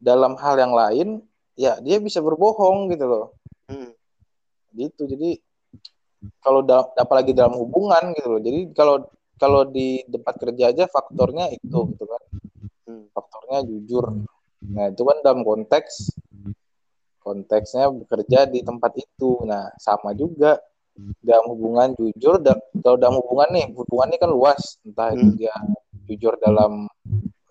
dalam 0.01 0.33
hal 0.41 0.57
yang 0.57 0.73
lain, 0.73 1.21
ya 1.53 1.77
dia 1.85 2.01
bisa 2.01 2.17
berbohong 2.17 2.89
gitu 2.89 3.05
loh. 3.05 3.25
Hmm. 3.69 3.93
Gitu. 4.73 5.05
Jadi 5.05 5.37
kalau 6.41 6.61
da- 6.65 6.91
apalagi 6.97 7.31
dalam 7.35 7.55
hubungan 7.57 8.13
gitu 8.17 8.27
loh. 8.37 8.41
Jadi 8.41 8.59
kalau 8.73 8.95
kalau 9.37 9.61
di 9.69 10.01
tempat 10.09 10.35
kerja 10.41 10.73
aja 10.73 10.83
faktornya 10.89 11.53
itu 11.53 11.79
gitu 11.93 12.05
kan. 12.05 12.21
Hmm. 12.89 13.05
Faktornya 13.13 13.61
jujur. 13.67 14.05
Nah, 14.73 14.89
itu 14.89 15.01
kan 15.05 15.17
dalam 15.21 15.45
konteks 15.45 16.17
konteksnya 17.21 17.91
bekerja 17.91 18.47
di 18.49 18.63
tempat 18.63 18.97
itu. 18.97 19.43
Nah, 19.45 19.69
sama 19.77 20.15
juga 20.17 20.57
dalam 21.21 21.53
hubungan 21.53 21.93
jujur 21.93 22.41
dan 22.41 22.57
kalau 22.81 22.97
dalam 22.97 23.21
hubungan 23.21 23.49
nih 23.53 23.65
hubungan 23.77 24.09
ini 24.09 24.17
kan 24.17 24.31
luas 24.33 24.81
entah 24.81 25.13
itu 25.13 25.29
Hmm. 25.29 25.37
dia 25.37 25.53
jujur 26.09 26.33
dalam 26.41 26.89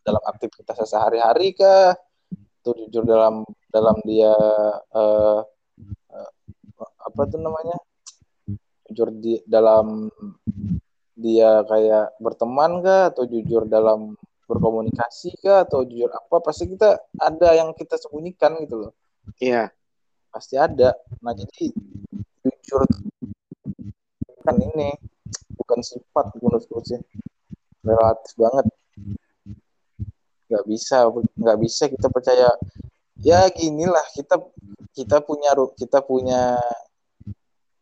dalam 0.02 0.22
aktivitasnya 0.26 0.82
sehari-hari 0.82 1.54
kah 1.54 1.94
itu 2.34 2.70
jujur 2.90 3.06
dalam 3.06 3.46
dalam 3.70 3.94
dia 4.02 4.34
eh, 4.90 5.40
eh, 6.10 6.30
apa 7.06 7.20
tuh 7.30 7.38
namanya 7.38 7.78
jujur 8.96 9.12
di 9.12 9.44
dalam 9.44 10.08
dia 11.12 11.60
kayak 11.68 12.16
berteman 12.16 12.80
kah 12.80 13.12
atau 13.12 13.28
jujur 13.28 13.68
dalam 13.68 14.16
berkomunikasi 14.48 15.36
kah 15.36 15.68
atau 15.68 15.84
jujur 15.84 16.08
apa 16.08 16.40
pasti 16.40 16.64
kita 16.64 16.96
ada 17.20 17.52
yang 17.52 17.76
kita 17.76 18.00
sembunyikan 18.00 18.56
gitu 18.64 18.88
loh. 18.88 18.92
Iya. 19.36 19.68
pasti 20.32 20.56
ada. 20.56 20.96
Nah 21.20 21.32
jadi 21.36 21.72
jujur 22.40 22.88
kan 24.40 24.56
ini 24.56 24.96
bukan 25.60 25.80
sifat 25.84 26.32
menurutku 26.40 26.80
sih. 26.80 27.00
Relatif 27.84 28.32
banget. 28.40 28.66
Nggak 30.48 30.64
bisa 30.64 31.04
nggak 31.36 31.58
bisa 31.60 31.84
kita 31.92 32.08
percaya 32.08 32.48
ya 33.20 33.48
ginilah 33.52 34.04
kita 34.16 34.40
kita 34.96 35.20
punya 35.24 35.52
kita 35.76 36.04
punya 36.04 36.56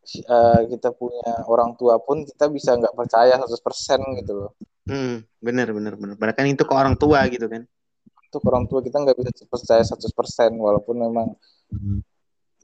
eh, 0.06 0.60
kita 0.70 0.92
punya 0.94 1.44
orang 1.48 1.74
tua 1.74 1.98
pun 2.00 2.22
kita 2.24 2.48
bisa 2.52 2.76
nggak 2.76 2.94
percaya 2.94 3.34
100% 3.40 4.20
gitu 4.20 4.32
loh 4.34 4.52
Hmm, 4.84 5.24
bener 5.40 5.72
bener 5.72 5.96
bener. 5.96 6.14
Padahal 6.20 6.36
kan 6.36 6.44
itu 6.44 6.60
ke 6.60 6.74
orang 6.76 6.96
tua 7.00 7.24
gitu 7.32 7.48
kan. 7.48 7.64
untuk 8.34 8.50
orang 8.50 8.66
tua 8.66 8.82
kita 8.82 8.98
nggak 8.98 9.14
bisa 9.14 9.46
percaya 9.46 9.82
100% 9.86 10.58
walaupun 10.58 10.96
memang 10.98 11.38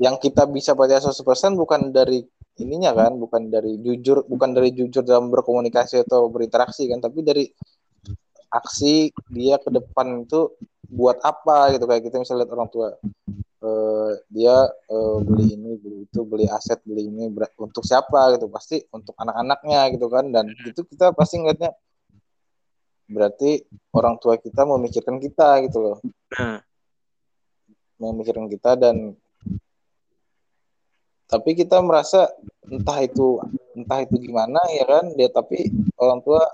yang 0.02 0.18
kita 0.18 0.42
bisa 0.50 0.74
percaya 0.74 0.98
100% 0.98 1.54
bukan 1.54 1.94
dari 1.94 2.26
ininya 2.58 2.90
kan 2.90 3.14
bukan 3.14 3.46
dari 3.46 3.78
jujur 3.78 4.26
bukan 4.26 4.50
dari 4.50 4.74
jujur 4.74 5.06
dalam 5.06 5.30
berkomunikasi 5.30 6.02
atau 6.10 6.26
berinteraksi 6.26 6.90
kan 6.90 6.98
tapi 6.98 7.22
dari 7.22 7.46
aksi 8.50 9.14
dia 9.30 9.62
ke 9.62 9.70
depan 9.70 10.26
itu 10.26 10.58
buat 10.90 11.22
apa 11.22 11.78
gitu 11.78 11.86
kayak 11.86 12.02
kita 12.02 12.18
misalnya 12.18 12.42
lihat 12.42 12.52
orang 12.58 12.70
tua 12.74 12.88
Eh, 13.60 14.12
dia 14.32 14.56
eh, 14.72 15.16
beli 15.20 15.52
ini 15.52 15.76
beli 15.76 16.08
itu 16.08 16.20
beli 16.24 16.48
aset 16.48 16.80
beli 16.80 17.12
ini 17.12 17.28
ber- 17.28 17.52
untuk 17.60 17.84
siapa 17.84 18.32
gitu. 18.32 18.48
Pasti 18.48 18.80
untuk 18.88 19.12
anak-anaknya 19.20 19.80
gitu 19.92 20.08
kan. 20.08 20.32
Dan 20.32 20.48
itu 20.64 20.80
kita 20.88 21.12
pasti 21.12 21.36
ngeliatnya 21.36 21.76
berarti 23.10 23.60
orang 23.92 24.16
tua 24.16 24.40
kita 24.40 24.64
memikirkan 24.64 25.20
kita 25.20 25.60
gitu 25.68 25.78
loh. 25.82 25.98
Nah, 26.40 26.64
memikirkan 28.00 28.48
kita 28.48 28.80
dan 28.80 29.12
tapi 31.28 31.52
kita 31.52 31.84
merasa 31.84 32.32
entah 32.64 32.98
itu 33.04 33.44
entah 33.76 34.00
itu 34.00 34.16
gimana 34.24 34.56
ya 34.72 34.88
kan. 34.88 35.04
Dia 35.20 35.28
tapi 35.28 35.68
orang 36.00 36.24
tua 36.24 36.48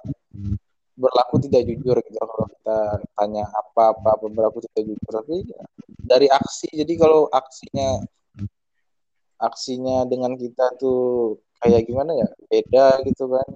berlaku 0.96 1.36
tidak 1.44 1.62
jujur 1.68 1.96
gitu 2.00 2.16
kalau 2.18 2.46
kita 2.48 2.78
tanya 3.12 3.44
apa 3.52 3.92
apa 3.92 4.10
berlaku 4.26 4.64
tidak 4.64 4.82
jujur. 4.92 5.10
Tapi 5.12 5.36
ya, 5.44 5.62
dari 5.86 6.26
aksi 6.32 6.72
jadi 6.72 6.92
kalau 6.96 7.28
aksinya 7.28 8.00
aksinya 9.36 10.08
dengan 10.08 10.32
kita 10.40 10.80
tuh 10.80 11.36
kayak 11.60 11.84
gimana 11.84 12.16
ya? 12.16 12.28
Beda 12.48 12.86
gitu 13.04 13.28
kan. 13.28 13.48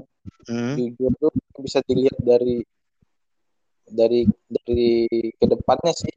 Hmm, 0.46 0.76
jujur 0.76 1.10
tuh 1.16 1.32
bisa 1.64 1.80
dilihat 1.88 2.16
dari 2.20 2.60
dari 3.88 4.28
dari 4.46 4.92
ke 5.34 5.46
depannya 5.48 5.92
sih. 5.96 6.16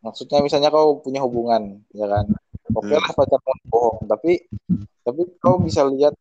Maksudnya 0.00 0.40
misalnya 0.40 0.72
kau 0.72 1.04
punya 1.04 1.20
hubungan 1.20 1.84
ya 1.92 2.08
kan? 2.08 2.26
Oke 2.72 2.94
lah 2.96 3.12
pacar 3.12 3.40
mau 3.44 3.56
bohong. 3.68 3.98
Tapi 4.08 4.32
tapi 5.04 5.22
kau 5.40 5.60
bisa 5.60 5.84
lihat 5.88 6.16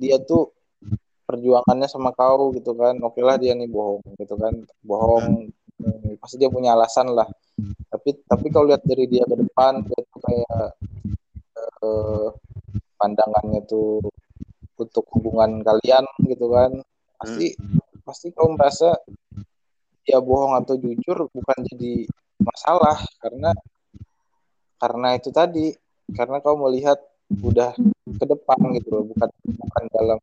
dia 0.00 0.20
tuh 0.20 0.52
perjuangannya 1.24 1.88
sama 1.88 2.12
kau 2.12 2.52
gitu 2.54 2.76
kan. 2.76 2.96
Oke 3.00 3.20
lah 3.24 3.36
dia 3.40 3.56
nih 3.56 3.68
bohong 3.68 4.04
gitu 4.20 4.36
kan. 4.36 4.54
Bohong. 4.84 5.50
Hmm, 5.74 6.14
pasti 6.22 6.38
dia 6.38 6.52
punya 6.52 6.76
alasan 6.76 7.10
lah. 7.10 7.26
Tapi 7.90 8.10
tapi 8.28 8.46
kau 8.52 8.62
lihat 8.62 8.84
dari 8.86 9.10
dia 9.10 9.26
ke 9.26 9.34
depan 9.34 9.82
dia 9.82 10.00
kayak 10.14 10.62
eh, 11.82 12.28
pandangannya 13.00 13.60
tuh 13.66 14.00
untuk 14.78 15.04
hubungan 15.18 15.64
kalian 15.64 16.04
gitu 16.28 16.46
kan. 16.52 16.70
Pasti 17.18 17.56
pasti 18.04 18.26
kau 18.30 18.52
merasa 18.52 18.94
dia 20.04 20.20
bohong 20.20 20.60
atau 20.60 20.76
jujur 20.76 21.32
bukan 21.32 21.58
jadi 21.74 22.04
masalah 22.44 23.00
karena 23.18 23.50
karena 24.78 25.08
itu 25.16 25.32
tadi. 25.32 25.72
Karena 26.12 26.36
kau 26.44 26.60
melihat 26.60 27.00
udah 27.32 27.72
ke 28.04 28.24
depan 28.28 28.58
gitu 28.76 28.88
loh. 28.92 29.04
Bukan 29.08 29.28
bukan 29.56 29.82
dalam 29.92 30.20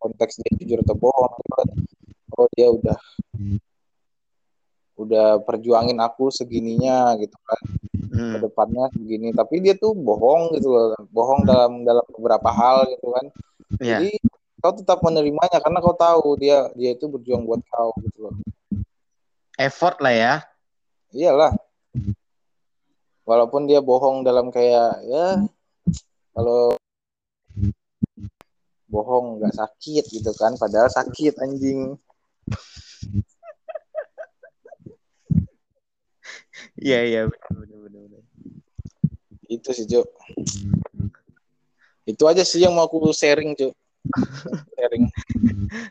konteks 0.00 0.40
dia 0.40 0.52
jujur 0.60 0.78
atau 0.80 0.96
bohong 0.96 1.34
kan, 1.52 1.68
oh 2.36 2.48
dia 2.56 2.68
udah 2.72 2.98
udah 5.00 5.40
perjuangin 5.44 5.96
aku 6.00 6.32
segininya 6.32 7.16
gitu 7.20 7.36
kan. 7.44 7.62
Ke 8.10 8.16
hmm, 8.16 8.42
depannya 8.44 8.84
segini. 8.92 9.28
Tapi 9.32 9.60
dia 9.64 9.76
tuh 9.76 9.92
bohong 9.96 10.56
gitu 10.56 10.72
loh. 10.72 10.96
Bohong 11.12 11.44
dalam 11.44 11.84
dalam 11.84 12.04
beberapa 12.16 12.48
hal 12.52 12.88
gitu 12.96 13.08
kan. 13.12 13.26
Ya. 13.78 14.02
jadi 14.02 14.18
kau 14.60 14.76
tetap 14.76 15.00
menerimanya 15.00 15.56
karena 15.62 15.78
kau 15.80 15.96
tahu 15.96 16.36
dia 16.36 16.68
dia 16.76 16.92
itu 16.92 17.08
berjuang 17.08 17.48
buat 17.48 17.62
kau 17.70 17.96
gitu 18.04 18.28
loh. 18.28 18.34
Effort 19.56 20.00
lah 20.00 20.12
ya. 20.12 20.34
iyalah. 21.12 21.52
Walaupun 23.24 23.70
dia 23.70 23.78
bohong 23.78 24.26
dalam 24.26 24.50
kayak 24.50 25.00
ya 25.06 25.38
kalau 26.34 26.74
bohong 28.90 29.38
nggak 29.38 29.54
sakit 29.54 30.04
gitu 30.10 30.34
kan 30.34 30.58
padahal 30.58 30.90
sakit 30.90 31.38
anjing. 31.38 31.94
Iya 36.80 37.00
iya 37.06 37.20
itu 39.50 39.68
sih 39.74 39.86
Cuk. 39.90 40.06
Itu 42.06 42.24
aja 42.30 42.46
sih 42.46 42.62
yang 42.62 42.78
mau 42.78 42.86
aku 42.86 43.10
sharing 43.10 43.58
Cuk. 43.58 43.74
Sharing. 44.78 45.04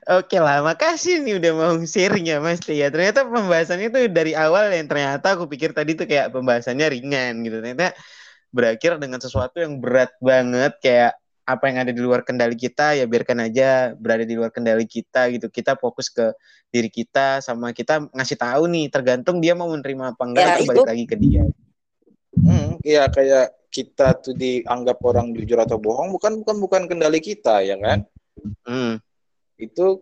Oke 0.09 0.39
lah, 0.39 0.63
makasih 0.63 1.21
nih 1.21 1.37
udah 1.37 1.51
mau 1.53 1.75
sharing 1.83 2.25
ya 2.25 2.39
Mas 2.39 2.63
Tia. 2.63 2.87
Ternyata 2.89 3.27
pembahasannya 3.27 3.91
tuh 3.91 4.07
dari 4.09 4.33
awal 4.33 4.71
yang 4.71 4.87
ternyata 4.87 5.35
aku 5.35 5.45
pikir 5.51 5.75
tadi 5.75 5.93
tuh 5.99 6.07
kayak 6.07 6.31
pembahasannya 6.31 6.87
ringan 6.87 7.43
gitu. 7.43 7.59
Ternyata 7.59 7.93
berakhir 8.49 8.97
dengan 8.97 9.19
sesuatu 9.21 9.61
yang 9.61 9.77
berat 9.77 10.15
banget 10.23 10.73
kayak 10.81 11.13
apa 11.49 11.65
yang 11.65 11.81
ada 11.81 11.89
di 11.89 11.97
luar 11.97 12.21
kendali 12.21 12.53
kita 12.53 12.93
ya 12.93 13.09
biarkan 13.09 13.49
aja 13.49 13.97
berada 13.97 14.21
di 14.21 14.37
luar 14.37 14.53
kendali 14.53 14.85
kita 14.85 15.33
gitu. 15.33 15.49
Kita 15.49 15.73
fokus 15.73 16.13
ke 16.13 16.29
diri 16.69 16.93
kita 16.93 17.41
sama 17.41 17.73
kita 17.73 18.05
ngasih 18.13 18.37
tahu 18.37 18.69
nih 18.69 18.85
tergantung 18.93 19.41
dia 19.41 19.57
mau 19.57 19.65
menerima 19.73 20.13
apa 20.13 20.23
enggak 20.29 20.45
Ya, 20.45 20.53
itu 20.53 20.61
itu- 20.61 20.69
balik 20.69 20.85
lagi 20.85 21.05
ke 21.09 21.15
dia. 21.17 21.43
hmm, 22.39 22.77
ya 22.85 23.09
kayak 23.09 23.57
kita 23.73 24.17
tuh 24.21 24.37
dianggap 24.37 25.01
orang 25.01 25.33
jujur 25.33 25.57
atau 25.57 25.81
bohong 25.81 26.13
bukan 26.13 26.41
bukan 26.45 26.55
bukan 26.61 26.81
kendali 26.85 27.17
kita 27.19 27.61
ya 27.65 27.75
kan 27.77 28.05
Hmm. 28.65 28.97
itu 29.59 29.99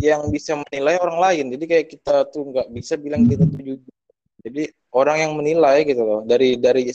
yang 0.00 0.28
bisa 0.32 0.56
menilai 0.56 0.96
orang 1.00 1.18
lain 1.20 1.44
jadi 1.56 1.64
kayak 1.64 1.86
kita 1.92 2.24
tuh 2.30 2.48
nggak 2.54 2.68
bisa 2.72 2.94
bilang 2.96 3.24
kita 3.28 3.44
tuh 3.44 3.60
jujur 3.60 3.92
jadi 4.40 4.70
orang 4.94 5.16
yang 5.26 5.32
menilai 5.36 5.82
gitu 5.84 6.00
loh 6.06 6.20
dari 6.24 6.56
dari 6.56 6.88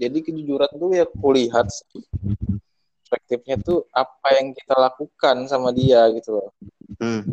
jadi 0.00 0.18
kejujuran 0.18 0.70
tuh 0.72 0.90
ya 0.94 1.04
kulihat 1.04 1.66
sih. 1.68 2.02
Perspektifnya 3.10 3.58
tuh 3.58 3.82
apa 3.90 4.38
yang 4.38 4.54
kita 4.54 4.78
lakukan 4.78 5.36
sama 5.50 5.74
dia 5.74 6.06
gitu 6.14 6.38
loh. 6.38 6.50
Hmm. 7.00 7.24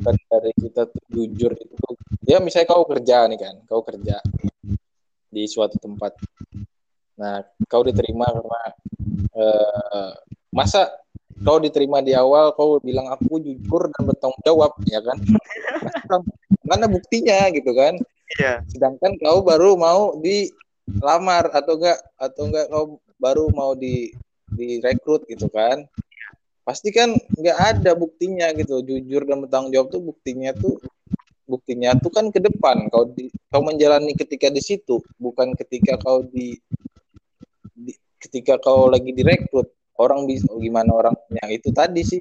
bukan 0.00 0.16
dari 0.32 0.52
kita 0.56 0.88
tuh 0.88 1.04
jujur 1.12 1.52
itu. 1.54 1.74
Ya 2.26 2.40
misalnya 2.40 2.72
kau 2.72 2.88
kerja 2.88 3.28
nih 3.28 3.38
kan 3.38 3.54
kau 3.70 3.84
kerja 3.86 4.18
di 5.30 5.44
suatu 5.46 5.78
tempat. 5.78 6.18
Nah 7.20 7.46
kau 7.70 7.86
diterima 7.86 8.26
karena 8.26 8.62
eh, 9.38 10.12
masa 10.50 10.90
kau 11.44 11.62
diterima 11.62 12.02
di 12.02 12.16
awal 12.16 12.56
kau 12.56 12.80
bilang 12.82 13.12
aku 13.12 13.38
jujur 13.38 13.92
dan 13.92 14.02
bertanggung 14.02 14.42
jawab 14.42 14.72
ya 14.88 14.98
kan? 14.98 15.18
Mana 16.68 16.88
buktinya 16.88 17.52
gitu 17.52 17.70
kan? 17.76 18.00
Iya. 18.34 18.66
sedangkan 18.66 19.14
kau 19.22 19.46
baru 19.46 19.78
mau 19.78 20.18
dilamar 20.18 21.54
atau 21.54 21.78
enggak 21.78 21.98
atau 22.18 22.42
enggak 22.50 22.66
kau 22.66 22.84
baru 23.20 23.46
mau 23.54 23.78
di 23.78 24.10
direkrut 24.54 25.26
gitu 25.28 25.50
kan. 25.50 25.84
Pasti 26.64 26.88
kan 26.94 27.12
nggak 27.12 27.58
ada 27.60 27.92
buktinya 27.92 28.48
gitu. 28.56 28.80
Jujur 28.80 29.28
dan 29.28 29.44
bertanggung 29.44 29.74
jawab 29.74 29.88
tuh 29.92 30.00
buktinya 30.00 30.56
tuh 30.56 30.80
buktinya 31.44 31.92
tuh 32.00 32.08
kan 32.08 32.32
ke 32.32 32.40
depan. 32.40 32.88
Kau 32.88 33.04
di, 33.04 33.28
kau 33.52 33.60
menjalani 33.60 34.16
ketika 34.16 34.48
di 34.48 34.64
situ 34.64 34.96
bukan 35.20 35.52
ketika 35.52 36.00
kau 36.00 36.24
di, 36.24 36.56
di- 37.76 38.00
ketika 38.16 38.56
kau 38.56 38.88
lagi 38.88 39.12
direkrut. 39.12 39.68
Orang 39.94 40.26
bisa 40.26 40.50
oh, 40.50 40.58
gimana 40.58 40.90
orangnya? 40.90 41.46
Itu 41.46 41.70
tadi 41.70 42.02
sih. 42.02 42.18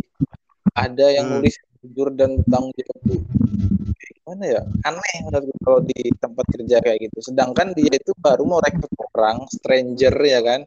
Ada 0.78 1.10
yang 1.10 1.26
Hmm. 1.26 1.42
nulis 1.42 1.58
jujur 1.82 2.14
dan 2.14 2.38
bertanggung 2.38 2.70
jawab 2.78 3.00
tuh. 3.02 3.22
Kayak 3.98 4.14
gimana 4.22 4.44
ya? 4.46 4.62
Aneh 4.86 5.18
kalau 5.66 5.80
di 5.82 6.00
tempat 6.22 6.46
kerja 6.54 6.78
kayak 6.86 7.00
gitu. 7.10 7.34
Sedangkan 7.34 7.74
dia 7.74 7.90
itu 7.98 8.14
baru 8.22 8.46
mau 8.46 8.62
rekrut 8.62 8.94
orang 9.16 9.50
stranger 9.50 10.14
ya 10.22 10.40
kan. 10.46 10.62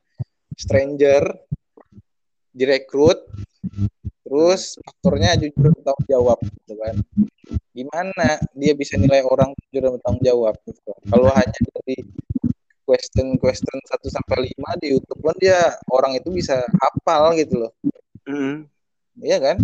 Stranger 0.59 1.46
direkrut 2.57 3.29
terus 4.25 4.81
faktornya 4.81 5.37
jujur 5.37 5.71
dan 5.71 5.73
bertanggung 5.77 6.09
jawab 6.09 6.39
gitu 6.41 6.75
kan 6.81 6.97
gimana 7.77 8.29
dia 8.57 8.73
bisa 8.73 8.97
nilai 8.97 9.21
orang 9.23 9.53
jujur 9.69 9.81
dan 9.85 9.93
bertanggung 10.01 10.25
jawab 10.25 10.55
gitu 10.65 10.81
kalau 11.13 11.29
hanya 11.37 11.61
dari 11.77 12.01
question 12.89 13.37
question 13.37 13.77
1 13.79 13.93
sampai 14.09 14.51
5 14.57 14.83
di 14.83 14.97
YouTube 14.97 15.21
pun 15.21 15.37
dia 15.37 15.77
orang 15.93 16.17
itu 16.17 16.33
bisa 16.33 16.65
hafal 16.81 17.37
gitu 17.37 17.67
loh 17.67 17.73
Hmm. 18.27 18.67
Iya 19.23 19.39
kan? 19.39 19.57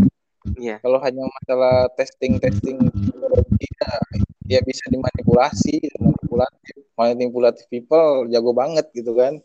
Iya. 0.55 0.79
Kalau 0.79 1.03
hanya 1.03 1.27
masalah 1.27 1.91
testing 1.99 2.39
testing 2.39 2.79
ya, 3.59 3.91
ya 4.47 4.61
bisa 4.63 4.87
dimanipulasi, 4.87 5.83
manipulatif, 5.99 6.75
manipulatif 6.95 7.65
people 7.67 8.31
jago 8.31 8.55
banget 8.55 8.87
gitu 8.95 9.13
kan. 9.19 9.43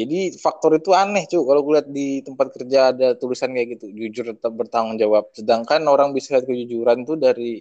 Jadi 0.00 0.18
faktor 0.44 0.72
itu 0.80 0.90
aneh 0.96 1.24
cuy 1.30 1.42
kalau 1.48 1.60
gue 1.66 1.74
lihat 1.76 1.88
di 1.92 2.08
tempat 2.26 2.48
kerja 2.56 2.78
ada 2.94 3.08
tulisan 3.20 3.50
kayak 3.52 3.68
gitu 3.76 3.86
jujur 4.00 4.24
tetap 4.32 4.52
bertanggung 4.60 4.96
jawab. 5.02 5.24
Sedangkan 5.36 5.80
orang 5.94 6.08
bisa 6.16 6.28
lihat 6.38 6.46
kejujuran 6.48 6.98
tuh 7.08 7.16
dari 7.20 7.60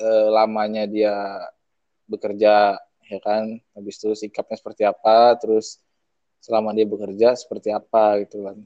eh, 0.00 0.28
lamanya 0.36 0.84
dia 0.94 1.14
bekerja 2.12 2.76
ya 3.10 3.18
kan, 3.26 3.44
habis 3.74 3.94
itu 3.98 4.08
sikapnya 4.14 4.56
seperti 4.60 4.82
apa, 4.86 5.34
terus 5.40 5.80
selama 6.44 6.70
dia 6.76 6.86
bekerja 6.88 7.28
seperti 7.36 7.70
apa 7.74 8.22
gitu 8.24 8.46
kan. 8.46 8.58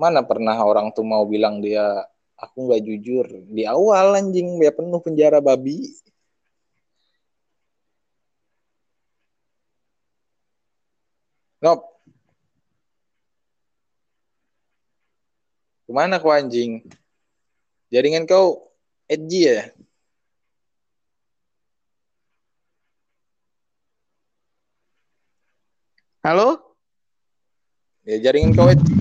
Mana 0.00 0.20
pernah 0.24 0.56
orang 0.70 0.90
tuh 0.96 1.04
mau 1.04 1.24
bilang 1.28 1.60
dia 1.64 1.84
aku 2.40 2.58
nggak 2.68 2.82
jujur 2.88 3.26
di 3.56 3.62
awal 3.68 4.16
anjing 4.16 4.48
ya 4.64 4.72
penuh 4.72 5.00
penjara 5.04 5.38
babi. 5.44 5.76
Nop, 11.60 11.80
Ke 15.90 15.98
mana 15.98 16.22
kau 16.22 16.30
anjing? 16.30 16.86
Jaringan 17.90 18.22
kau 18.22 18.70
edgy 19.10 19.50
ya? 19.50 19.74
Halo? 26.22 26.78
Ya 28.06 28.22
jaringan 28.22 28.54
kau 28.54 28.70
edgy. 28.70 28.94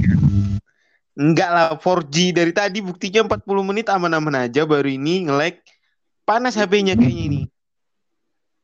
Enggak 1.13 1.49
lah 1.53 1.77
4G 1.77 2.33
dari 2.33 2.49
tadi 2.57 2.81
buktinya 2.81 3.37
40 3.37 3.69
menit 3.69 3.85
aman-aman 3.85 4.49
aja 4.49 4.65
baru 4.65 4.89
ini 4.89 5.29
nge-lag. 5.29 5.61
Panas 6.25 6.57
HP-nya 6.57 6.97
kayaknya 6.97 7.23
ini. 7.29 7.41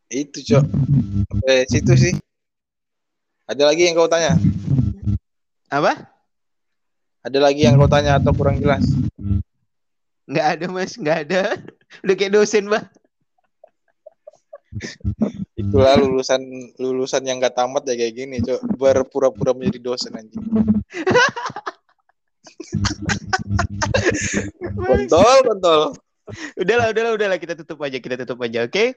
Itu, 0.10 0.42
Cok. 0.42 0.66
Sampai 1.30 1.70
situ 1.70 1.94
sih. 1.94 2.18
Ada 3.46 3.70
lagi 3.70 3.86
yang 3.86 3.94
kau 3.94 4.10
tanya? 4.10 4.34
Apa? 5.70 6.15
Ada 7.26 7.42
lagi 7.42 7.66
yang 7.66 7.82
kau 7.82 7.90
tanya 7.90 8.22
atau 8.22 8.30
kurang 8.38 8.62
jelas? 8.62 8.86
Enggak 10.30 10.46
ada 10.54 10.66
mas, 10.70 10.94
enggak 10.94 11.26
ada. 11.26 11.58
Udah 12.06 12.14
kayak 12.14 12.38
dosen 12.38 12.70
bah. 12.70 12.86
Itulah 15.58 15.98
lulusan 15.98 16.42
lulusan 16.78 17.26
yang 17.26 17.42
gak 17.42 17.58
tamat 17.58 17.82
ya 17.90 17.98
kayak 17.98 18.14
gini, 18.14 18.46
Cok. 18.46 18.78
Berpura-pura 18.78 19.58
menjadi 19.58 19.82
dosen 19.82 20.14
anjing. 20.14 20.46
kontol, 24.86 25.36
kontol. 25.48 25.82
Udahlah, 26.60 26.94
udahlah, 26.94 27.12
udahlah 27.18 27.38
kita 27.42 27.58
tutup 27.58 27.82
aja, 27.82 27.98
kita 27.98 28.22
tutup 28.22 28.38
aja, 28.46 28.68
oke? 28.68 28.94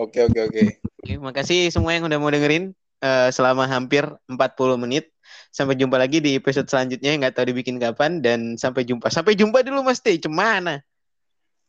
Oke, 0.00 0.18
oke, 0.26 0.40
oke. 0.50 0.62
Oke, 0.82 1.14
makasih 1.20 1.70
semua 1.70 1.94
yang 1.94 2.08
udah 2.08 2.18
mau 2.18 2.32
dengerin 2.32 2.72
eh, 3.04 3.28
selama 3.30 3.68
hampir 3.68 4.08
40 4.26 4.82
menit. 4.82 5.12
Sampai 5.50 5.74
jumpa 5.74 5.98
lagi 5.98 6.22
di 6.22 6.38
episode 6.38 6.70
selanjutnya 6.70 7.10
nggak 7.18 7.34
tahu 7.34 7.50
dibikin 7.50 7.82
kapan 7.82 8.22
dan 8.22 8.54
sampai 8.54 8.86
jumpa. 8.86 9.10
Sampai 9.10 9.34
jumpa 9.34 9.66
dulu 9.66 9.82
Mas 9.82 9.98
Teh. 9.98 10.14
Cemana? 10.16 10.78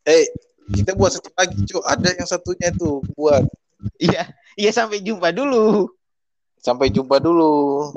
Eh, 0.06 0.30
kita 0.74 0.94
buat 0.94 1.14
satu 1.14 1.34
lagi, 1.34 1.58
Cok. 1.66 1.84
Ada 1.84 2.10
yang 2.14 2.28
satunya 2.30 2.70
tuh 2.74 3.02
buat 3.18 3.42
Iya, 3.98 4.30
iya 4.54 4.70
sampai 4.70 5.02
jumpa 5.02 5.34
dulu. 5.34 5.90
sampai 6.62 6.94
jumpa 6.94 7.18
dulu. 7.18 7.90